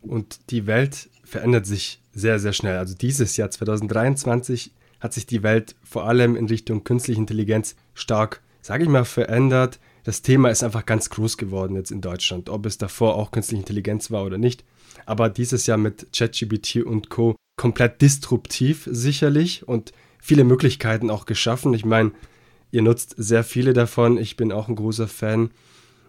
Und 0.01 0.50
die 0.50 0.65
Welt 0.67 1.10
verändert 1.24 1.65
sich 1.65 2.01
sehr, 2.12 2.39
sehr 2.39 2.53
schnell. 2.53 2.77
Also 2.77 2.95
dieses 2.95 3.38
Jahr 3.38 3.51
2023 3.51 4.72
hat 5.00 5.13
sich 5.13 5.25
die 5.27 5.43
Welt 5.43 5.75
vor 5.83 6.07
allem 6.07 6.36
in 6.36 6.48
Richtung 6.48 6.83
künstliche 6.83 7.22
Intelligenz 7.22 7.75
stark, 7.93 8.41
sage 8.62 8.83
ich 8.83 8.89
mal, 8.89 9.05
verändert. 9.05 9.79
Das 10.03 10.22
Thema 10.22 10.50
ist 10.50 10.63
einfach 10.63 10.86
ganz 10.86 11.10
groß 11.10 11.38
geworden 11.38 11.75
jetzt 11.75 11.91
in 11.91 12.01
Deutschland, 12.01 12.50
ob 12.50 12.65
es 12.65 12.77
davor 12.77 13.15
auch 13.15 13.31
künstliche 13.31 13.62
Intelligenz 13.62 14.12
war 14.12 14.25
oder 14.25 14.38
nicht 14.38 14.65
aber 15.05 15.29
dieses 15.29 15.67
Jahr 15.67 15.77
mit 15.77 16.07
ChatGPT 16.13 16.77
und 16.77 17.10
Co. 17.10 17.36
komplett 17.55 18.01
disruptiv 18.01 18.88
sicherlich 18.91 19.67
und 19.67 19.91
viele 20.19 20.43
Möglichkeiten 20.43 21.10
auch 21.10 21.25
geschaffen. 21.25 21.74
Ich 21.74 21.86
meine, 21.86 22.12
ihr 22.72 22.81
nutzt 22.81 23.15
sehr 23.17 23.43
viele 23.43 23.74
davon, 23.74 24.17
ich 24.17 24.38
bin 24.38 24.51
auch 24.51 24.67
ein 24.67 24.75
großer 24.75 25.07
Fan. 25.07 25.51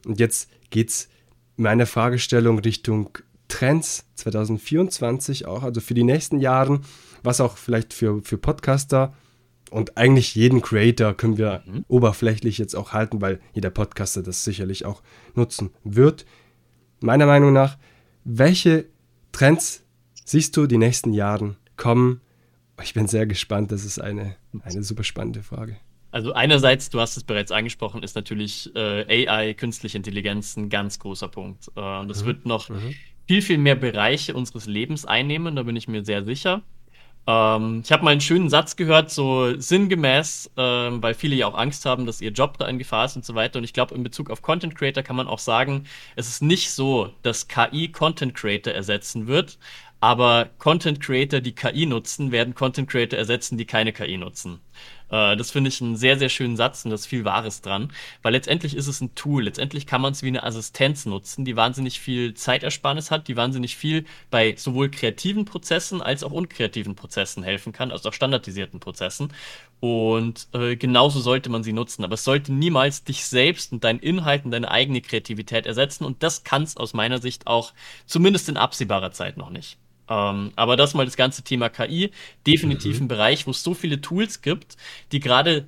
Und 0.06 0.20
jetzt 0.20 0.50
geht 0.70 0.90
es 0.90 1.08
meine 1.56 1.86
Fragestellung 1.86 2.58
Richtung 2.58 3.10
Trends 3.48 4.06
2024 4.14 5.46
auch, 5.46 5.62
also 5.62 5.80
für 5.80 5.94
die 5.94 6.04
nächsten 6.04 6.40
Jahren, 6.40 6.80
was 7.22 7.40
auch 7.40 7.56
vielleicht 7.56 7.92
für, 7.92 8.22
für 8.22 8.38
Podcaster 8.38 9.14
und 9.70 9.96
eigentlich 9.96 10.36
jeden 10.36 10.62
Creator 10.62 11.14
können 11.14 11.36
wir 11.36 11.62
mhm. 11.66 11.84
oberflächlich 11.88 12.58
jetzt 12.58 12.74
auch 12.76 12.92
halten, 12.92 13.20
weil 13.20 13.40
jeder 13.54 13.70
Podcaster 13.70 14.22
das 14.22 14.44
sicherlich 14.44 14.84
auch 14.84 15.02
nutzen 15.34 15.70
wird. 15.82 16.26
Meiner 17.00 17.26
Meinung 17.26 17.52
nach 17.52 17.76
welche 18.24 18.86
Trends 19.32 19.84
siehst 20.24 20.56
du 20.56 20.66
die 20.66 20.78
nächsten 20.78 21.12
Jahren 21.12 21.56
kommen? 21.76 22.20
Ich 22.82 22.94
bin 22.94 23.06
sehr 23.06 23.26
gespannt. 23.26 23.70
Das 23.70 23.84
ist 23.84 24.00
eine, 24.00 24.36
eine 24.62 24.82
super 24.82 25.04
spannende 25.04 25.42
Frage. 25.42 25.76
Also 26.10 26.32
einerseits, 26.32 26.90
du 26.90 27.00
hast 27.00 27.16
es 27.16 27.24
bereits 27.24 27.50
angesprochen, 27.50 28.02
ist 28.02 28.14
natürlich 28.14 28.70
äh, 28.76 29.28
AI, 29.28 29.54
künstliche 29.54 29.96
Intelligenz 29.96 30.56
ein 30.56 30.68
ganz 30.68 30.98
großer 31.00 31.28
Punkt. 31.28 31.70
Äh, 31.74 31.98
und 31.98 32.08
das 32.08 32.22
mhm. 32.22 32.26
wird 32.26 32.46
noch 32.46 32.68
mhm. 32.68 32.94
viel, 33.26 33.42
viel 33.42 33.58
mehr 33.58 33.74
Bereiche 33.74 34.34
unseres 34.34 34.66
Lebens 34.66 35.04
einnehmen, 35.04 35.56
da 35.56 35.64
bin 35.64 35.74
ich 35.74 35.88
mir 35.88 36.04
sehr 36.04 36.24
sicher. 36.24 36.62
Ähm, 37.26 37.80
ich 37.84 37.90
habe 37.92 38.04
mal 38.04 38.10
einen 38.10 38.20
schönen 38.20 38.50
Satz 38.50 38.76
gehört, 38.76 39.10
so 39.10 39.58
sinngemäß, 39.58 40.50
ähm, 40.56 41.02
weil 41.02 41.14
viele 41.14 41.36
ja 41.36 41.46
auch 41.46 41.54
Angst 41.54 41.86
haben, 41.86 42.06
dass 42.06 42.20
ihr 42.20 42.30
Job 42.30 42.58
da 42.58 42.66
in 42.66 42.78
Gefahr 42.78 43.06
ist 43.06 43.16
und 43.16 43.24
so 43.24 43.34
weiter. 43.34 43.58
Und 43.58 43.64
ich 43.64 43.72
glaube, 43.72 43.94
in 43.94 44.02
Bezug 44.02 44.30
auf 44.30 44.42
Content 44.42 44.74
Creator 44.74 45.02
kann 45.02 45.16
man 45.16 45.26
auch 45.26 45.38
sagen, 45.38 45.86
es 46.16 46.28
ist 46.28 46.42
nicht 46.42 46.70
so, 46.70 47.10
dass 47.22 47.48
KI 47.48 47.88
Content 47.88 48.34
Creator 48.34 48.72
ersetzen 48.72 49.26
wird, 49.26 49.58
aber 50.00 50.50
Content 50.58 51.00
Creator, 51.00 51.40
die 51.40 51.54
KI 51.54 51.86
nutzen, 51.86 52.30
werden 52.30 52.54
Content 52.54 52.90
Creator 52.90 53.18
ersetzen, 53.18 53.56
die 53.56 53.64
keine 53.64 53.92
KI 53.92 54.18
nutzen. 54.18 54.60
Äh, 55.14 55.36
das 55.36 55.52
finde 55.52 55.68
ich 55.68 55.80
einen 55.80 55.96
sehr, 55.96 56.18
sehr 56.18 56.28
schönen 56.28 56.56
Satz 56.56 56.84
und 56.84 56.90
da 56.90 56.96
ist 56.96 57.06
viel 57.06 57.24
Wahres 57.24 57.60
dran, 57.60 57.92
weil 58.22 58.32
letztendlich 58.32 58.76
ist 58.76 58.88
es 58.88 59.00
ein 59.00 59.14
Tool. 59.14 59.44
Letztendlich 59.44 59.86
kann 59.86 60.00
man 60.00 60.12
es 60.12 60.22
wie 60.22 60.28
eine 60.28 60.42
Assistenz 60.42 61.06
nutzen, 61.06 61.44
die 61.44 61.54
wahnsinnig 61.56 62.00
viel 62.00 62.34
Zeitersparnis 62.34 63.10
hat, 63.12 63.28
die 63.28 63.36
wahnsinnig 63.36 63.76
viel 63.76 64.04
bei 64.30 64.56
sowohl 64.56 64.90
kreativen 64.90 65.44
Prozessen 65.44 66.02
als 66.02 66.24
auch 66.24 66.32
unkreativen 66.32 66.96
Prozessen 66.96 67.44
helfen 67.44 67.72
kann, 67.72 67.92
also 67.92 68.08
auch 68.08 68.12
standardisierten 68.12 68.80
Prozessen. 68.80 69.32
Und 69.80 70.48
äh, 70.52 70.76
genauso 70.76 71.20
sollte 71.20 71.50
man 71.50 71.62
sie 71.62 71.72
nutzen. 71.72 72.04
Aber 72.04 72.14
es 72.14 72.24
sollte 72.24 72.52
niemals 72.52 73.04
dich 73.04 73.24
selbst 73.26 73.72
und 73.72 73.84
deinen 73.84 74.00
Inhalten, 74.00 74.50
deine 74.50 74.70
eigene 74.70 75.00
Kreativität 75.02 75.66
ersetzen. 75.66 76.04
Und 76.04 76.22
das 76.22 76.42
kann 76.42 76.62
es 76.62 76.76
aus 76.76 76.94
meiner 76.94 77.20
Sicht 77.20 77.46
auch 77.46 77.72
zumindest 78.06 78.48
in 78.48 78.56
absehbarer 78.56 79.12
Zeit 79.12 79.36
noch 79.36 79.50
nicht. 79.50 79.78
Ähm, 80.08 80.52
aber 80.56 80.76
das 80.76 80.94
mal 80.94 81.04
das 81.04 81.16
ganze 81.16 81.42
Thema 81.42 81.68
KI. 81.68 82.10
Definitiv 82.46 82.98
mhm. 82.98 83.04
ein 83.04 83.08
Bereich, 83.08 83.46
wo 83.46 83.50
es 83.52 83.62
so 83.62 83.74
viele 83.74 84.00
Tools 84.00 84.42
gibt, 84.42 84.76
die 85.12 85.20
gerade 85.20 85.66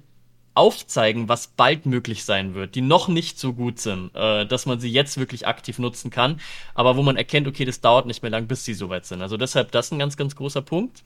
aufzeigen, 0.57 1.29
was 1.29 1.49
bald 1.49 1.85
möglich 1.85 2.25
sein 2.25 2.55
wird, 2.55 2.75
die 2.75 2.81
noch 2.81 3.09
nicht 3.09 3.38
so 3.38 3.53
gut 3.53 3.79
sind, 3.79 4.11
äh, 4.14 4.46
dass 4.46 4.64
man 4.64 4.81
sie 4.81 4.90
jetzt 4.90 5.18
wirklich 5.18 5.46
aktiv 5.46 5.79
nutzen 5.79 6.11
kann, 6.11 6.40
aber 6.75 6.96
wo 6.96 7.03
man 7.03 7.16
erkennt, 7.16 7.46
okay, 7.46 7.66
das 7.66 7.83
dauert 7.83 8.07
nicht 8.07 8.22
mehr 8.22 8.31
lang, 8.31 8.46
bis 8.46 8.64
sie 8.64 8.72
soweit 8.72 9.05
sind. 9.05 9.20
Also 9.20 9.37
deshalb 9.37 9.70
das 9.72 9.92
ein 9.92 9.99
ganz, 9.99 10.16
ganz 10.16 10.35
großer 10.35 10.62
Punkt. 10.62 11.05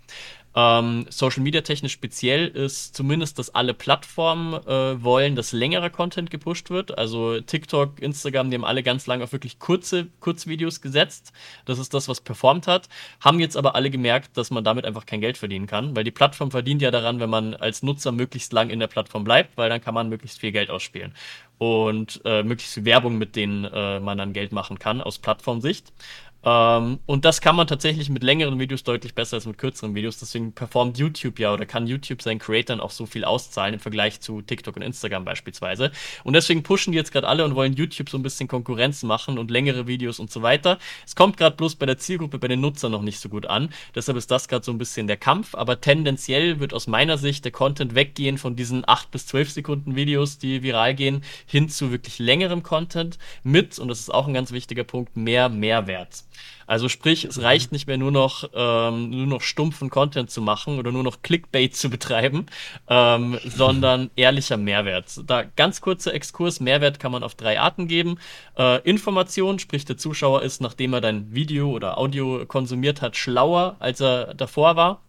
Ähm, 0.54 1.06
Social 1.10 1.42
Media 1.42 1.60
technisch 1.60 1.92
speziell 1.92 2.48
ist 2.48 2.96
zumindest, 2.96 3.38
dass 3.38 3.54
alle 3.54 3.72
Plattformen 3.72 4.54
äh, 4.54 5.02
wollen, 5.02 5.36
dass 5.36 5.52
längerer 5.52 5.90
Content 5.90 6.30
gepusht 6.30 6.70
wird. 6.70 6.98
Also 6.98 7.40
TikTok, 7.40 8.00
Instagram, 8.02 8.50
die 8.50 8.56
haben 8.56 8.64
alle 8.64 8.82
ganz 8.82 9.06
lange 9.06 9.22
auf 9.22 9.32
wirklich 9.32 9.60
kurze 9.60 10.08
Kurzvideos 10.18 10.80
gesetzt. 10.80 11.32
Das 11.66 11.78
ist 11.78 11.94
das, 11.94 12.08
was 12.08 12.20
performt 12.20 12.66
hat. 12.66 12.88
Haben 13.20 13.38
jetzt 13.38 13.56
aber 13.56 13.76
alle 13.76 13.90
gemerkt, 13.90 14.36
dass 14.36 14.50
man 14.50 14.64
damit 14.64 14.84
einfach 14.84 15.06
kein 15.06 15.20
Geld 15.20 15.38
verdienen 15.38 15.68
kann, 15.68 15.94
weil 15.94 16.02
die 16.02 16.10
Plattform 16.10 16.50
verdient 16.50 16.82
ja 16.82 16.90
daran, 16.90 17.20
wenn 17.20 17.30
man 17.30 17.54
als 17.54 17.84
Nutzer 17.84 18.10
möglichst 18.10 18.52
lang 18.52 18.70
in 18.70 18.80
der 18.80 18.88
Plattform 18.88 19.22
bleibt, 19.22 19.56
weil 19.56 19.70
dann 19.70 19.80
kann 19.80 19.94
man 19.94 20.08
möglichst 20.08 20.40
viel 20.40 20.50
Geld 20.50 20.70
ausspielen 20.70 21.14
und 21.60 22.22
äh, 22.24 22.42
möglichst 22.42 22.72
viel 22.72 22.86
Werbung, 22.86 23.18
mit 23.18 23.36
denen 23.36 23.64
äh, 23.66 24.00
man 24.00 24.16
dann 24.16 24.32
Geld 24.32 24.50
machen 24.50 24.78
kann 24.78 25.02
aus 25.02 25.18
Plattformsicht. 25.18 25.92
Ähm, 26.42 27.00
und 27.06 27.24
das 27.24 27.40
kann 27.40 27.54
man 27.54 27.66
tatsächlich 27.66 28.08
mit 28.08 28.22
längeren 28.22 28.58
Videos 28.58 28.82
deutlich 28.82 29.14
besser 29.14 29.36
als 29.36 29.46
mit 29.46 29.58
kürzeren 29.58 29.94
Videos. 29.94 30.18
Deswegen 30.18 30.52
performt 30.52 30.98
YouTube 30.98 31.38
ja 31.38 31.52
oder 31.52 31.66
kann 31.66 31.86
YouTube 31.86 32.22
seinen 32.22 32.38
Creatoren 32.38 32.80
auch 32.80 32.90
so 32.90 33.06
viel 33.06 33.24
auszahlen 33.24 33.74
im 33.74 33.80
Vergleich 33.80 34.20
zu 34.20 34.40
TikTok 34.40 34.76
und 34.76 34.82
Instagram 34.82 35.24
beispielsweise. 35.24 35.90
Und 36.24 36.32
deswegen 36.32 36.62
pushen 36.62 36.92
die 36.92 36.98
jetzt 36.98 37.12
gerade 37.12 37.28
alle 37.28 37.44
und 37.44 37.54
wollen 37.54 37.74
YouTube 37.74 38.08
so 38.08 38.16
ein 38.16 38.22
bisschen 38.22 38.48
Konkurrenz 38.48 39.02
machen 39.02 39.38
und 39.38 39.50
längere 39.50 39.86
Videos 39.86 40.18
und 40.18 40.30
so 40.30 40.42
weiter. 40.42 40.78
Es 41.04 41.14
kommt 41.14 41.36
gerade 41.36 41.56
bloß 41.56 41.76
bei 41.76 41.86
der 41.86 41.98
Zielgruppe, 41.98 42.38
bei 42.38 42.48
den 42.48 42.60
Nutzern 42.60 42.92
noch 42.92 43.02
nicht 43.02 43.20
so 43.20 43.28
gut 43.28 43.46
an. 43.46 43.68
Deshalb 43.94 44.16
ist 44.16 44.30
das 44.30 44.48
gerade 44.48 44.64
so 44.64 44.72
ein 44.72 44.78
bisschen 44.78 45.06
der 45.06 45.18
Kampf. 45.18 45.54
Aber 45.54 45.80
tendenziell 45.80 46.58
wird 46.58 46.72
aus 46.72 46.86
meiner 46.86 47.18
Sicht 47.18 47.44
der 47.44 47.52
Content 47.52 47.94
weggehen 47.94 48.38
von 48.38 48.56
diesen 48.56 48.88
8 48.88 49.10
bis 49.10 49.26
12 49.26 49.50
Sekunden 49.50 49.94
Videos, 49.94 50.38
die 50.38 50.62
viral 50.62 50.94
gehen, 50.94 51.22
hin 51.46 51.68
zu 51.68 51.90
wirklich 51.90 52.18
längerem 52.18 52.62
Content 52.62 53.18
mit, 53.42 53.78
und 53.78 53.88
das 53.88 54.00
ist 54.00 54.10
auch 54.10 54.26
ein 54.26 54.34
ganz 54.34 54.52
wichtiger 54.52 54.84
Punkt, 54.84 55.16
mehr 55.16 55.48
Mehrwert. 55.48 56.24
Also 56.66 56.88
sprich, 56.88 57.24
es 57.24 57.42
reicht 57.42 57.72
nicht 57.72 57.86
mehr 57.88 57.98
nur 57.98 58.12
noch, 58.12 58.48
ähm, 58.54 59.10
nur 59.10 59.26
noch 59.26 59.40
stumpfen 59.40 59.90
Content 59.90 60.30
zu 60.30 60.40
machen 60.40 60.78
oder 60.78 60.92
nur 60.92 61.02
noch 61.02 61.22
Clickbait 61.22 61.74
zu 61.74 61.90
betreiben, 61.90 62.46
ähm, 62.88 63.38
sondern 63.44 64.10
ehrlicher 64.14 64.56
Mehrwert. 64.56 65.20
Da 65.26 65.42
ganz 65.42 65.80
kurzer 65.80 66.14
Exkurs, 66.14 66.60
Mehrwert 66.60 67.00
kann 67.00 67.12
man 67.12 67.24
auf 67.24 67.34
drei 67.34 67.58
Arten 67.58 67.88
geben. 67.88 68.18
Äh, 68.56 68.80
Information, 68.88 69.58
sprich 69.58 69.84
der 69.84 69.96
Zuschauer 69.96 70.42
ist, 70.42 70.60
nachdem 70.60 70.92
er 70.92 71.00
dein 71.00 71.34
Video 71.34 71.70
oder 71.70 71.98
Audio 71.98 72.46
konsumiert 72.46 73.02
hat, 73.02 73.16
schlauer, 73.16 73.76
als 73.80 74.00
er 74.00 74.34
davor 74.34 74.76
war. 74.76 75.02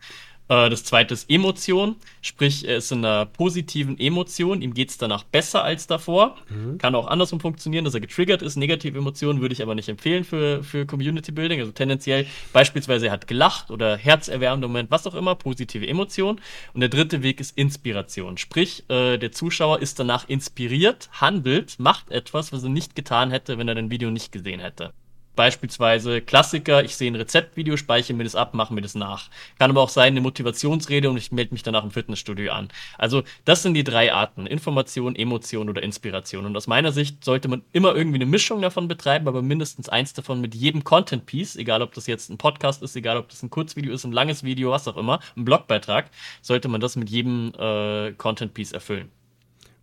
Äh, 0.52 0.70
das 0.70 0.84
zweite 0.84 1.14
ist 1.14 1.30
Emotion, 1.30 1.96
sprich, 2.22 2.68
er 2.68 2.78
ist 2.78 2.92
in 2.92 3.06
einer 3.06 3.26
positiven 3.26 3.98
Emotion, 3.98 4.62
ihm 4.62 4.74
geht 4.74 4.90
es 4.90 4.98
danach 4.98 5.24
besser 5.24 5.64
als 5.64 5.88
davor. 5.88 6.36
Mhm. 6.50 6.78
Kann 6.78 6.94
auch 6.94 7.08
andersrum 7.08 7.40
funktionieren, 7.40 7.86
dass 7.86 7.94
er 7.94 8.02
getriggert 8.02 8.42
ist. 8.42 8.58
Negative 8.58 8.98
Emotionen 8.98 9.40
würde 9.40 9.54
ich 9.54 9.64
aber 9.64 9.76
nicht 9.76 9.88
empfehlen 9.88 10.26
für, 10.26 10.62
für 10.64 10.86
Community 10.86 11.32
Building. 11.32 11.62
Also 11.62 11.72
tendenziell 11.72 12.28
beispielsweise 12.52 13.08
er 13.08 13.14
hat 13.14 13.28
gelacht 13.28 13.72
oder 13.72 13.96
herzerwärmender 13.96 14.68
Moment, 14.68 14.92
was 14.92 15.08
auch 15.08 15.16
immer, 15.16 15.36
positive 15.36 15.88
Emotion. 15.88 16.42
Und 16.74 16.82
der 16.82 16.90
dritte 16.90 17.24
Weg 17.24 17.40
ist 17.40 17.58
Inspiration, 17.58 18.38
sprich, 18.38 18.84
äh, 18.90 19.18
der 19.18 19.32
Zuschauer 19.32 19.80
ist 19.80 20.00
danach 20.00 20.28
inspiriert, 20.28 21.10
handelt, 21.14 21.80
macht 21.80 22.12
etwas, 22.12 22.52
was 22.52 22.64
er 22.64 22.70
nicht 22.70 22.96
getan 22.96 23.32
hätte, 23.32 23.58
wenn 23.58 23.70
er 23.70 23.76
dein 23.76 23.90
Video 23.90 24.12
nicht 24.12 24.34
gesehen 24.34 24.60
hätte. 24.60 24.92
Beispielsweise 25.36 26.22
Klassiker, 26.22 26.84
ich 26.84 26.96
sehe 26.96 27.10
ein 27.10 27.16
Rezeptvideo, 27.16 27.78
speichere 27.78 28.16
mir 28.16 28.26
das 28.26 28.36
ab, 28.36 28.54
mache 28.54 28.74
mir 28.74 28.82
das 28.82 28.96
nach. 28.96 29.30
Kann 29.58 29.72
aber 29.72 29.82
auch 29.82 29.90
sein, 29.90 30.14
eine 30.14 30.22
Motivationsrede 30.22 31.10
und 31.10 31.18
ich 31.18 31.32
melde 31.32 31.54
mich 31.54 31.64
danach 31.64 31.84
im 31.84 31.92
Fitnessstudio 31.92 32.52
an. 32.52 32.68
Also 32.98 33.24
das 33.46 33.64
sind 33.64 33.74
die 33.74 33.84
drei 33.84 34.14
Arten, 34.14 34.46
Information, 34.46 35.16
Emotion 35.16 35.70
oder 35.70 35.84
Inspiration. 35.84 36.46
Und 36.46 36.58
aus 36.58 36.68
meiner 36.68 36.92
Sicht 36.92 37.24
sollte 37.24 37.48
man 37.48 37.64
immer 37.72 37.96
irgendwie 37.96 38.18
eine 38.18 38.26
Mischung 38.26 38.62
davon 38.62 38.88
betreiben, 38.88 39.28
aber 39.28 39.42
mindestens 39.42 39.88
eins 39.88 40.14
davon 40.14 40.42
mit 40.42 40.54
jedem 40.54 40.84
Content-Piece, 40.84 41.56
egal 41.56 41.82
ob 41.82 41.94
das 41.94 42.08
jetzt 42.08 42.30
ein 42.30 42.38
Podcast 42.38 42.84
ist, 42.84 42.96
egal 42.96 43.18
ob 43.18 43.30
das 43.30 43.42
ein 43.42 43.50
Kurzvideo 43.50 43.94
ist, 43.94 44.04
ein 44.04 44.12
langes 44.12 44.44
Video, 44.44 44.72
was 44.72 44.88
auch 44.88 44.98
immer, 44.98 45.20
ein 45.38 45.46
Blogbeitrag, 45.46 46.10
sollte 46.42 46.68
man 46.68 46.82
das 46.82 46.98
mit 46.98 47.10
jedem 47.10 47.54
äh, 47.58 48.12
Content-Piece 48.14 48.74
erfüllen. 48.74 49.10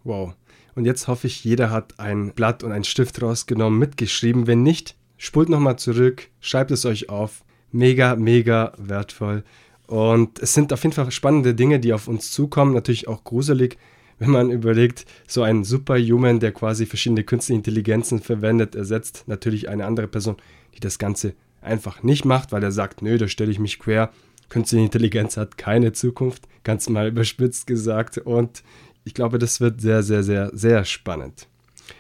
Wow. 0.05 0.35
Und 0.75 0.85
jetzt 0.85 1.09
hoffe 1.09 1.27
ich, 1.27 1.43
jeder 1.43 1.71
hat 1.71 1.99
ein 1.99 2.33
Blatt 2.35 2.63
und 2.63 2.71
einen 2.71 2.85
Stift 2.85 3.21
rausgenommen, 3.21 3.79
mitgeschrieben. 3.79 4.47
Wenn 4.47 4.63
nicht, 4.63 4.95
spult 5.19 5.51
nochmal 5.51 5.79
zurück, 5.79 6.29
schreibt 6.41 6.71
es 6.71 6.87
euch 6.87 7.11
auf. 7.11 7.45
Mega, 7.71 8.17
mega 8.17 8.73
wertvoll. 8.79 9.45
Und 9.87 10.39
es 10.39 10.55
sind 10.55 10.73
auf 10.73 10.83
jeden 10.83 10.95
Fall 10.95 11.11
spannende 11.11 11.55
Dinge, 11.55 11.81
die 11.81 11.93
auf 11.93 12.09
uns 12.09 12.31
zukommen. 12.31 12.73
Natürlich 12.73 13.09
auch 13.09 13.25
gruselig, 13.25 13.77
wenn 14.19 14.31
man 14.31 14.51
überlegt, 14.51 15.05
so 15.27 15.43
ein 15.43 15.65
Superhuman, 15.65 16.41
der 16.41 16.53
quasi 16.53 16.87
verschiedene 16.87 17.25
künstliche 17.25 17.59
Intelligenzen 17.59 18.21
verwendet, 18.21 18.75
ersetzt 18.75 19.25
natürlich 19.27 19.69
eine 19.69 19.85
andere 19.85 20.09
Person, 20.09 20.37
die 20.75 20.81
das 20.81 20.99
Ganze 20.99 21.35
einfach 21.61 22.03
nicht 22.03 22.25
macht, 22.25 22.53
weil 22.53 22.63
er 22.63 22.73
sagt, 22.73 23.03
nö, 23.03 23.19
da 23.19 23.29
stelle 23.29 23.51
ich 23.51 23.59
mich 23.59 23.79
quer. 23.79 24.11
Künstliche 24.49 24.85
Intelligenz 24.85 25.37
hat 25.37 25.59
keine 25.59 25.93
Zukunft, 25.93 26.49
ganz 26.65 26.89
mal 26.89 27.09
überspitzt 27.09 27.67
gesagt. 27.67 28.19
Und 28.19 28.63
ich 29.05 29.15
glaube, 29.15 29.39
das 29.39 29.61
wird 29.61 29.81
sehr, 29.81 30.03
sehr, 30.03 30.23
sehr, 30.23 30.51
sehr 30.53 30.85
spannend. 30.85 31.49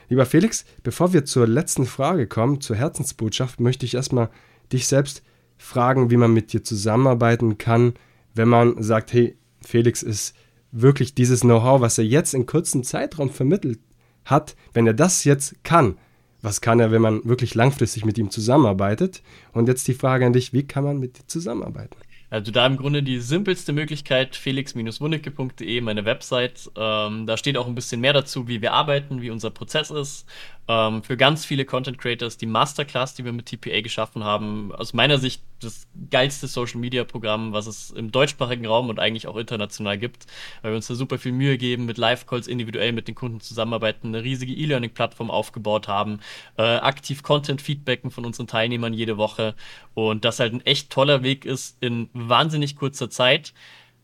Lieber 0.09 0.27
Felix, 0.27 0.64
bevor 0.83 1.12
wir 1.12 1.24
zur 1.24 1.46
letzten 1.46 1.87
Frage 1.87 2.27
kommen, 2.27 2.61
zur 2.61 2.77
Herzensbotschaft, 2.77 3.61
möchte 3.61 3.87
ich 3.87 3.94
erstmal 3.94 4.31
dich 4.72 4.87
selbst 4.87 5.22
fragen, 5.57 6.11
wie 6.11 6.16
man 6.16 6.33
mit 6.33 6.53
dir 6.53 6.62
zusammenarbeiten 6.62 7.59
kann, 7.59 7.94
wenn 8.35 8.48
man 8.48 8.83
sagt, 8.83 9.12
hey, 9.12 9.37
Felix 9.61 10.03
ist 10.03 10.35
wirklich 10.70 11.14
dieses 11.14 11.40
Know-how, 11.40 11.81
was 11.81 11.98
er 11.98 12.05
jetzt 12.05 12.35
in 12.35 12.46
kurzem 12.46 12.85
Zeitraum 12.85 13.31
vermittelt 13.31 13.81
hat, 14.24 14.55
wenn 14.72 14.87
er 14.87 14.94
das 14.94 15.24
jetzt 15.24 15.64
kann, 15.64 15.96
was 16.40 16.61
kann 16.61 16.79
er, 16.79 16.92
wenn 16.92 17.03
man 17.03 17.24
wirklich 17.24 17.55
langfristig 17.55 18.05
mit 18.05 18.16
ihm 18.16 18.31
zusammenarbeitet? 18.31 19.22
Und 19.53 19.66
jetzt 19.66 19.88
die 19.88 19.94
Frage 19.94 20.24
an 20.24 20.33
dich, 20.33 20.53
wie 20.53 20.66
kann 20.66 20.85
man 20.85 20.98
mit 20.98 21.18
dir 21.18 21.27
zusammenarbeiten? 21.27 21.96
Also 22.30 22.52
da 22.52 22.66
im 22.66 22.76
Grunde 22.76 23.02
die 23.02 23.20
simpelste 23.20 23.72
Möglichkeit, 23.72 24.36
felix-wunnecke.de, 24.36 25.80
meine 25.80 26.04
Website. 26.04 26.70
Ähm, 26.76 27.26
da 27.26 27.36
steht 27.38 27.56
auch 27.56 27.66
ein 27.66 27.74
bisschen 27.74 28.00
mehr 28.00 28.12
dazu, 28.12 28.48
wie 28.48 28.60
wir 28.60 28.74
arbeiten, 28.74 29.22
wie 29.22 29.30
unser 29.30 29.50
Prozess 29.50 29.90
ist. 29.90 30.26
Ähm, 30.68 31.02
für 31.02 31.16
ganz 31.16 31.46
viele 31.46 31.64
Content 31.64 31.96
Creators 31.96 32.37
die 32.37 32.46
Masterclass, 32.46 33.14
die 33.14 33.24
wir 33.24 33.33
mit 33.33 33.46
TPA 33.46 33.81
geschaffen 33.81 34.22
haben, 34.22 34.70
aus 34.74 34.92
meiner 34.92 35.16
Sicht 35.16 35.42
das 35.61 35.88
geilste 36.11 36.46
Social 36.46 36.78
Media 36.78 37.04
Programm, 37.04 37.54
was 37.54 37.66
es 37.66 37.90
im 37.90 38.12
deutschsprachigen 38.12 38.66
Raum 38.66 38.90
und 38.90 39.00
eigentlich 39.00 39.26
auch 39.26 39.37
international 39.37 39.96
gibt, 39.96 40.26
weil 40.61 40.72
wir 40.72 40.76
uns 40.76 40.87
da 40.87 40.94
super 40.94 41.18
viel 41.18 41.33
Mühe 41.33 41.57
geben, 41.57 41.87
mit 41.87 41.96
Live-Calls 41.96 42.46
individuell 42.46 42.92
mit 42.92 43.09
den 43.09 43.14
Kunden 43.14 43.40
zusammenarbeiten, 43.40 44.09
eine 44.09 44.22
riesige 44.22 44.52
E-Learning-Plattform 44.52 45.31
aufgebaut 45.31 45.88
haben, 45.88 46.20
äh, 46.59 46.62
aktiv 46.62 47.22
Content 47.22 47.62
feedbacken 47.62 48.11
von 48.11 48.26
unseren 48.26 48.46
Teilnehmern 48.46 48.92
jede 48.92 49.16
Woche. 49.16 49.54
Und 49.94 50.26
das 50.26 50.38
halt 50.38 50.52
ein 50.52 50.66
echt 50.66 50.90
toller 50.90 51.22
Weg 51.22 51.46
ist, 51.46 51.78
in 51.81 52.11
wahnsinnig 52.12 52.76
kurzer 52.76 53.09
Zeit 53.09 53.54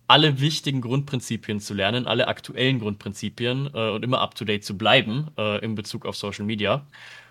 alle 0.06 0.40
wichtigen 0.40 0.80
Grundprinzipien 0.80 1.60
zu 1.60 1.74
lernen, 1.74 2.06
alle 2.06 2.28
aktuellen 2.28 2.78
Grundprinzipien 2.78 3.70
äh, 3.72 3.90
und 3.90 4.04
immer 4.04 4.20
up-to-date 4.20 4.64
zu 4.64 4.76
bleiben 4.76 5.28
äh, 5.38 5.64
in 5.64 5.74
Bezug 5.74 6.06
auf 6.06 6.16
Social 6.16 6.44
Media. 6.44 6.86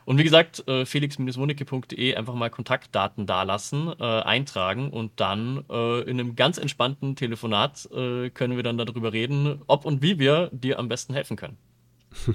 Und 0.05 0.17
wie 0.17 0.23
gesagt, 0.23 0.67
äh, 0.67 0.85
felix-wunicke.de 0.85 2.15
einfach 2.15 2.33
mal 2.33 2.49
Kontaktdaten 2.49 3.25
dalassen, 3.25 3.93
äh, 3.99 4.03
eintragen 4.03 4.89
und 4.89 5.11
dann 5.17 5.63
äh, 5.69 6.01
in 6.01 6.19
einem 6.19 6.35
ganz 6.35 6.57
entspannten 6.57 7.15
Telefonat 7.15 7.89
äh, 7.93 8.29
können 8.29 8.57
wir 8.57 8.63
dann 8.63 8.77
darüber 8.77 9.13
reden, 9.13 9.61
ob 9.67 9.85
und 9.85 10.01
wie 10.01 10.19
wir 10.19 10.49
dir 10.51 10.79
am 10.79 10.89
besten 10.89 11.13
helfen 11.13 11.37
können. 11.37 11.57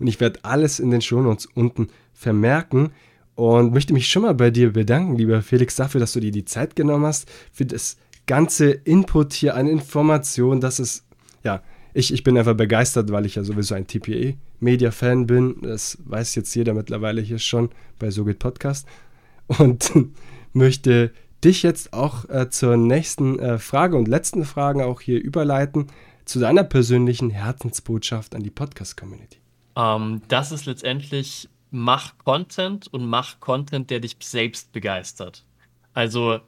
und 0.00 0.06
ich 0.06 0.20
werde 0.20 0.40
alles 0.42 0.80
in 0.80 0.90
den 0.90 1.00
Shownotes 1.00 1.46
unten 1.46 1.88
vermerken 2.12 2.92
und 3.36 3.72
möchte 3.72 3.92
mich 3.92 4.08
schon 4.08 4.22
mal 4.22 4.34
bei 4.34 4.50
dir 4.50 4.72
bedanken, 4.72 5.16
lieber 5.16 5.42
Felix, 5.42 5.76
dafür, 5.76 6.00
dass 6.00 6.14
du 6.14 6.20
dir 6.20 6.32
die 6.32 6.44
Zeit 6.44 6.74
genommen 6.74 7.04
hast, 7.04 7.30
für 7.52 7.66
das 7.66 7.98
ganze 8.26 8.70
Input 8.70 9.32
hier 9.32 9.54
an 9.54 9.66
Informationen, 9.66 10.60
das 10.60 10.80
ist, 10.80 11.04
ja, 11.44 11.62
ich, 11.94 12.12
ich 12.12 12.22
bin 12.22 12.36
einfach 12.36 12.54
begeistert, 12.54 13.10
weil 13.10 13.24
ich 13.24 13.36
ja 13.36 13.44
sowieso 13.44 13.74
ein 13.74 13.86
TPA-Media-Fan 13.86 15.26
bin. 15.26 15.62
Das 15.62 15.96
weiß 16.04 16.34
jetzt 16.34 16.54
jeder 16.54 16.74
mittlerweile 16.74 17.22
hier 17.22 17.38
schon 17.38 17.70
bei 17.98 18.10
So 18.10 18.24
geht 18.24 18.38
Podcast. 18.38 18.86
Und 19.46 19.92
möchte 20.52 21.12
dich 21.42 21.62
jetzt 21.62 21.92
auch 21.92 22.28
äh, 22.28 22.50
zur 22.50 22.76
nächsten 22.76 23.38
äh, 23.38 23.58
Frage 23.58 23.96
und 23.96 24.08
letzten 24.08 24.44
Frage 24.44 24.84
auch 24.84 25.00
hier 25.00 25.22
überleiten, 25.22 25.86
zu 26.26 26.40
deiner 26.40 26.64
persönlichen 26.64 27.30
Herzensbotschaft 27.30 28.34
an 28.34 28.42
die 28.42 28.50
Podcast-Community. 28.50 29.38
Ähm, 29.76 30.22
das 30.28 30.52
ist 30.52 30.66
letztendlich, 30.66 31.48
mach 31.70 32.18
Content 32.18 32.92
und 32.92 33.06
mach 33.06 33.40
Content, 33.40 33.90
der 33.90 34.00
dich 34.00 34.16
selbst 34.20 34.72
begeistert. 34.72 35.44
Also 35.94 36.40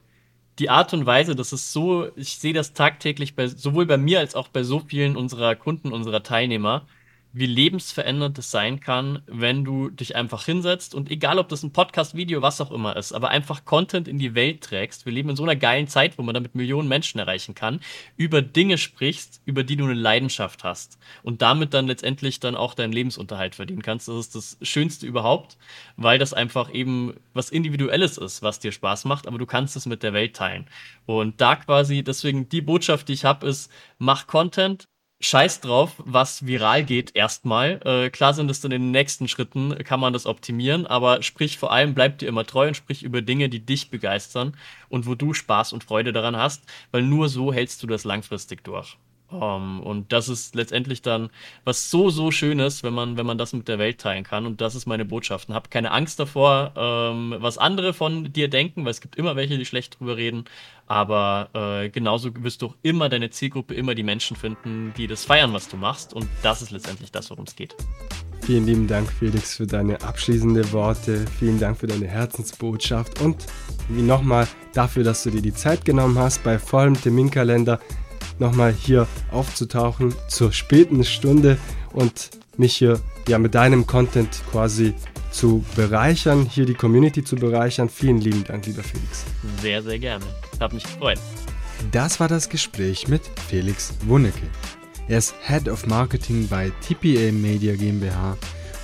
die 0.58 0.70
Art 0.70 0.92
und 0.92 1.06
Weise, 1.06 1.36
das 1.36 1.52
ist 1.52 1.72
so, 1.72 2.08
ich 2.16 2.38
sehe 2.38 2.52
das 2.52 2.72
tagtäglich 2.72 3.34
bei, 3.36 3.46
sowohl 3.46 3.86
bei 3.86 3.96
mir 3.96 4.18
als 4.20 4.34
auch 4.34 4.48
bei 4.48 4.62
so 4.62 4.80
vielen 4.80 5.16
unserer 5.16 5.54
Kunden, 5.56 5.92
unserer 5.92 6.22
Teilnehmer, 6.22 6.86
wie 7.32 7.46
lebensverändernd 7.46 8.38
es 8.38 8.50
sein 8.50 8.80
kann, 8.80 9.22
wenn 9.26 9.64
du 9.64 9.90
dich 9.90 10.16
einfach 10.16 10.44
hinsetzt 10.44 10.94
und 10.94 11.10
egal, 11.10 11.38
ob 11.38 11.48
das 11.48 11.62
ein 11.62 11.72
Podcast, 11.72 12.14
Video, 12.14 12.42
was 12.42 12.60
auch 12.60 12.70
immer 12.70 12.96
ist, 12.96 13.12
aber 13.12 13.28
einfach 13.28 13.64
Content 13.64 14.08
in 14.08 14.18
die 14.18 14.34
Welt 14.34 14.62
trägst. 14.62 15.04
Wir 15.04 15.12
leben 15.12 15.30
in 15.30 15.36
so 15.36 15.42
einer 15.42 15.56
geilen 15.56 15.88
Zeit, 15.88 16.16
wo 16.16 16.22
man 16.22 16.34
damit 16.34 16.54
Millionen 16.54 16.88
Menschen 16.88 17.18
erreichen 17.18 17.54
kann, 17.54 17.80
über 18.16 18.40
Dinge 18.40 18.78
sprichst, 18.78 19.42
über 19.44 19.62
die 19.62 19.76
du 19.76 19.84
eine 19.84 19.94
Leidenschaft 19.94 20.64
hast 20.64 20.98
und 21.22 21.42
damit 21.42 21.74
dann 21.74 21.86
letztendlich 21.86 22.40
dann 22.40 22.56
auch 22.56 22.74
deinen 22.74 22.92
Lebensunterhalt 22.92 23.54
verdienen 23.54 23.82
kannst. 23.82 24.08
Das 24.08 24.16
ist 24.16 24.34
das 24.34 24.56
Schönste 24.62 25.06
überhaupt, 25.06 25.58
weil 25.96 26.18
das 26.18 26.32
einfach 26.32 26.72
eben 26.72 27.14
was 27.34 27.50
Individuelles 27.50 28.16
ist, 28.16 28.42
was 28.42 28.58
dir 28.58 28.72
Spaß 28.72 29.04
macht, 29.04 29.26
aber 29.26 29.38
du 29.38 29.46
kannst 29.46 29.76
es 29.76 29.86
mit 29.86 30.02
der 30.02 30.14
Welt 30.14 30.34
teilen. 30.34 30.66
Und 31.04 31.40
da 31.40 31.56
quasi, 31.56 32.02
deswegen 32.02 32.48
die 32.48 32.62
Botschaft, 32.62 33.08
die 33.08 33.12
ich 33.12 33.24
habe, 33.24 33.46
ist, 33.46 33.70
mach 33.98 34.26
Content, 34.26 34.88
Scheiß 35.20 35.60
drauf, 35.60 35.94
was 35.98 36.46
viral 36.46 36.84
geht 36.84 37.16
erstmal. 37.16 37.80
Äh, 37.84 38.10
klar 38.10 38.34
sind 38.34 38.50
es 38.50 38.60
dann 38.60 38.70
in 38.70 38.82
den 38.82 38.90
nächsten 38.92 39.26
Schritten, 39.26 39.76
kann 39.82 39.98
man 39.98 40.12
das 40.12 40.26
optimieren, 40.26 40.86
aber 40.86 41.22
sprich 41.22 41.58
vor 41.58 41.72
allem, 41.72 41.94
bleib 41.94 42.18
dir 42.18 42.28
immer 42.28 42.46
treu 42.46 42.68
und 42.68 42.76
sprich 42.76 43.02
über 43.02 43.20
Dinge, 43.20 43.48
die 43.48 43.64
dich 43.64 43.90
begeistern 43.90 44.56
und 44.88 45.06
wo 45.06 45.16
du 45.16 45.34
Spaß 45.34 45.72
und 45.72 45.82
Freude 45.82 46.12
daran 46.12 46.36
hast, 46.36 46.62
weil 46.92 47.02
nur 47.02 47.28
so 47.28 47.52
hältst 47.52 47.82
du 47.82 47.88
das 47.88 48.04
langfristig 48.04 48.62
durch. 48.62 48.96
Um, 49.30 49.40
ähm, 49.40 49.80
und 49.80 50.12
das 50.12 50.28
ist 50.28 50.54
letztendlich 50.54 51.02
dann 51.02 51.28
was 51.64 51.90
so, 51.90 52.08
so 52.08 52.30
Schönes, 52.30 52.82
wenn 52.82 52.94
man, 52.94 53.18
wenn 53.18 53.26
man 53.26 53.36
das 53.36 53.52
mit 53.52 53.68
der 53.68 53.78
Welt 53.78 54.00
teilen 54.00 54.24
kann. 54.24 54.46
Und 54.46 54.60
das 54.60 54.74
ist 54.74 54.86
meine 54.86 55.04
Botschaft. 55.04 55.48
Und 55.48 55.54
hab 55.54 55.70
keine 55.70 55.90
Angst 55.90 56.18
davor, 56.18 56.72
ähm, 56.76 57.34
was 57.38 57.58
andere 57.58 57.92
von 57.92 58.32
dir 58.32 58.48
denken, 58.48 58.84
weil 58.84 58.92
es 58.92 59.02
gibt 59.02 59.16
immer 59.16 59.36
welche, 59.36 59.58
die 59.58 59.66
schlecht 59.66 60.00
drüber 60.00 60.16
reden. 60.16 60.44
Aber 60.86 61.50
äh, 61.52 61.90
genauso 61.90 62.30
wirst 62.42 62.62
du 62.62 62.66
auch 62.66 62.76
immer 62.82 63.10
deine 63.10 63.28
Zielgruppe, 63.28 63.74
immer 63.74 63.94
die 63.94 64.02
Menschen 64.02 64.34
finden, 64.34 64.94
die 64.96 65.06
das 65.06 65.26
feiern, 65.26 65.52
was 65.52 65.68
du 65.68 65.76
machst. 65.76 66.14
Und 66.14 66.26
das 66.42 66.62
ist 66.62 66.70
letztendlich 66.70 67.12
das, 67.12 67.28
worum 67.28 67.44
es 67.44 67.54
geht. 67.54 67.76
Vielen 68.42 68.64
lieben 68.64 68.86
Dank, 68.86 69.12
Felix, 69.12 69.56
für 69.56 69.66
deine 69.66 70.00
abschließende 70.00 70.72
Worte. 70.72 71.26
Vielen 71.38 71.60
Dank 71.60 71.76
für 71.76 71.86
deine 71.86 72.06
Herzensbotschaft 72.06 73.20
und 73.20 73.44
wie 73.90 74.00
nochmal 74.00 74.48
dafür, 74.72 75.04
dass 75.04 75.22
du 75.22 75.30
dir 75.30 75.42
die 75.42 75.52
Zeit 75.52 75.84
genommen 75.84 76.18
hast, 76.18 76.42
bei 76.44 76.58
vollem 76.58 76.94
Terminkalender 76.94 77.78
nochmal 78.40 78.72
hier 78.72 79.06
aufzutauchen 79.30 80.14
zur 80.28 80.52
späten 80.52 81.04
Stunde 81.04 81.58
und 81.92 82.30
mich 82.56 82.76
hier 82.76 83.00
ja 83.28 83.38
mit 83.38 83.54
deinem 83.54 83.86
Content 83.86 84.42
quasi 84.50 84.94
zu 85.30 85.64
bereichern, 85.76 86.46
hier 86.50 86.66
die 86.66 86.74
Community 86.74 87.22
zu 87.22 87.36
bereichern. 87.36 87.88
Vielen 87.88 88.20
lieben 88.20 88.44
Dank, 88.44 88.66
lieber 88.66 88.82
Felix. 88.82 89.24
Sehr, 89.60 89.82
sehr 89.82 89.98
gerne. 89.98 90.24
Hab 90.60 90.72
mich 90.72 90.84
gefreut. 90.84 91.18
Das 91.92 92.18
war 92.18 92.28
das 92.28 92.48
Gespräch 92.48 93.08
mit 93.08 93.22
Felix 93.48 93.94
Wunnecke. 94.06 94.46
Er 95.08 95.18
ist 95.18 95.34
Head 95.46 95.68
of 95.68 95.86
Marketing 95.86 96.48
bei 96.48 96.70
TPA 96.80 97.32
Media 97.32 97.76
GmbH 97.76 98.36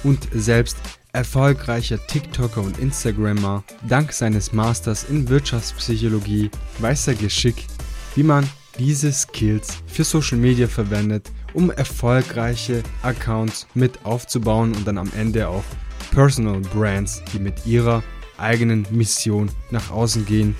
und 0.05 0.29
selbst 0.33 0.77
erfolgreicher 1.12 2.05
TikToker 2.07 2.61
und 2.61 2.79
Instagrammer. 2.79 3.62
Dank 3.88 4.12
seines 4.12 4.53
Masters 4.53 5.05
in 5.05 5.29
Wirtschaftspsychologie 5.29 6.51
weiß 6.79 7.09
er 7.09 7.14
geschickt, 7.14 7.67
wie 8.14 8.23
man 8.23 8.49
diese 8.79 9.13
Skills 9.13 9.79
für 9.87 10.05
Social 10.05 10.39
Media 10.39 10.67
verwendet, 10.67 11.31
um 11.53 11.71
erfolgreiche 11.71 12.83
Accounts 13.03 13.67
mit 13.75 14.05
aufzubauen 14.05 14.75
und 14.75 14.87
dann 14.87 14.99
am 14.99 15.11
Ende 15.17 15.49
auch 15.49 15.65
Personal 16.13 16.61
Brands, 16.73 17.23
die 17.33 17.39
mit 17.39 17.67
ihrer 17.67 18.03
eigenen 18.37 18.87
Mission 18.91 19.51
nach 19.71 19.91
außen 19.91 20.27
gehen 20.27 20.55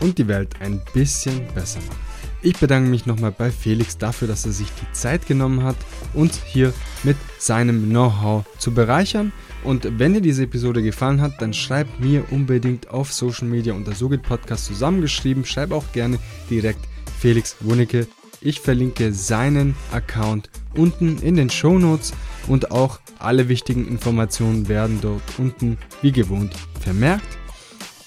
und 0.00 0.18
die 0.18 0.28
Welt 0.28 0.54
ein 0.60 0.80
bisschen 0.92 1.46
besser 1.54 1.80
machen. 1.80 2.10
Ich 2.42 2.56
bedanke 2.56 2.88
mich 2.88 3.04
nochmal 3.04 3.32
bei 3.32 3.50
Felix 3.50 3.98
dafür, 3.98 4.26
dass 4.26 4.46
er 4.46 4.52
sich 4.52 4.68
die 4.80 4.92
Zeit 4.92 5.26
genommen 5.26 5.62
hat, 5.62 5.76
uns 6.14 6.42
hier 6.42 6.72
mit 7.02 7.16
seinem 7.38 7.90
Know-how 7.90 8.44
zu 8.56 8.72
bereichern. 8.72 9.30
Und 9.62 9.98
wenn 9.98 10.14
dir 10.14 10.22
diese 10.22 10.44
Episode 10.44 10.82
gefallen 10.82 11.20
hat, 11.20 11.42
dann 11.42 11.52
schreib 11.52 11.86
mir 12.00 12.24
unbedingt 12.30 12.88
auf 12.88 13.12
Social 13.12 13.46
Media 13.46 13.74
unter 13.74 13.92
Sogit 13.92 14.22
Podcast 14.22 14.64
zusammengeschrieben. 14.64 15.44
Schreib 15.44 15.70
auch 15.70 15.92
gerne 15.92 16.18
direkt 16.48 16.80
Felix 17.20 17.56
Wunicke. 17.60 18.06
Ich 18.40 18.60
verlinke 18.60 19.12
seinen 19.12 19.76
Account 19.92 20.48
unten 20.74 21.18
in 21.18 21.36
den 21.36 21.50
Show 21.50 21.78
Notes 21.78 22.14
und 22.48 22.70
auch 22.70 23.00
alle 23.18 23.48
wichtigen 23.48 23.86
Informationen 23.86 24.68
werden 24.68 25.00
dort 25.02 25.22
unten 25.36 25.76
wie 26.00 26.12
gewohnt 26.12 26.54
vermerkt. 26.80 27.38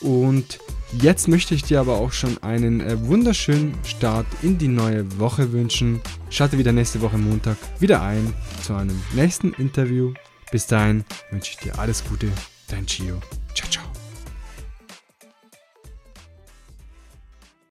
Und 0.01 0.59
jetzt 0.99 1.27
möchte 1.27 1.53
ich 1.53 1.63
dir 1.63 1.79
aber 1.79 1.97
auch 1.97 2.11
schon 2.11 2.41
einen 2.41 2.81
äh, 2.81 3.07
wunderschönen 3.07 3.75
Start 3.85 4.25
in 4.41 4.57
die 4.57 4.67
neue 4.67 5.19
Woche 5.19 5.51
wünschen. 5.53 6.01
Schalte 6.31 6.57
wieder 6.57 6.71
nächste 6.71 7.01
Woche 7.01 7.19
Montag 7.19 7.57
wieder 7.79 8.01
ein 8.01 8.33
zu 8.63 8.73
einem 8.73 8.99
nächsten 9.13 9.53
Interview. 9.53 10.13
Bis 10.51 10.65
dahin 10.65 11.05
wünsche 11.29 11.51
ich 11.51 11.57
dir 11.57 11.77
alles 11.77 12.03
Gute, 12.03 12.27
dein 12.67 12.87
Gio. 12.87 13.21
Ciao, 13.53 13.69
ciao. 13.69 13.92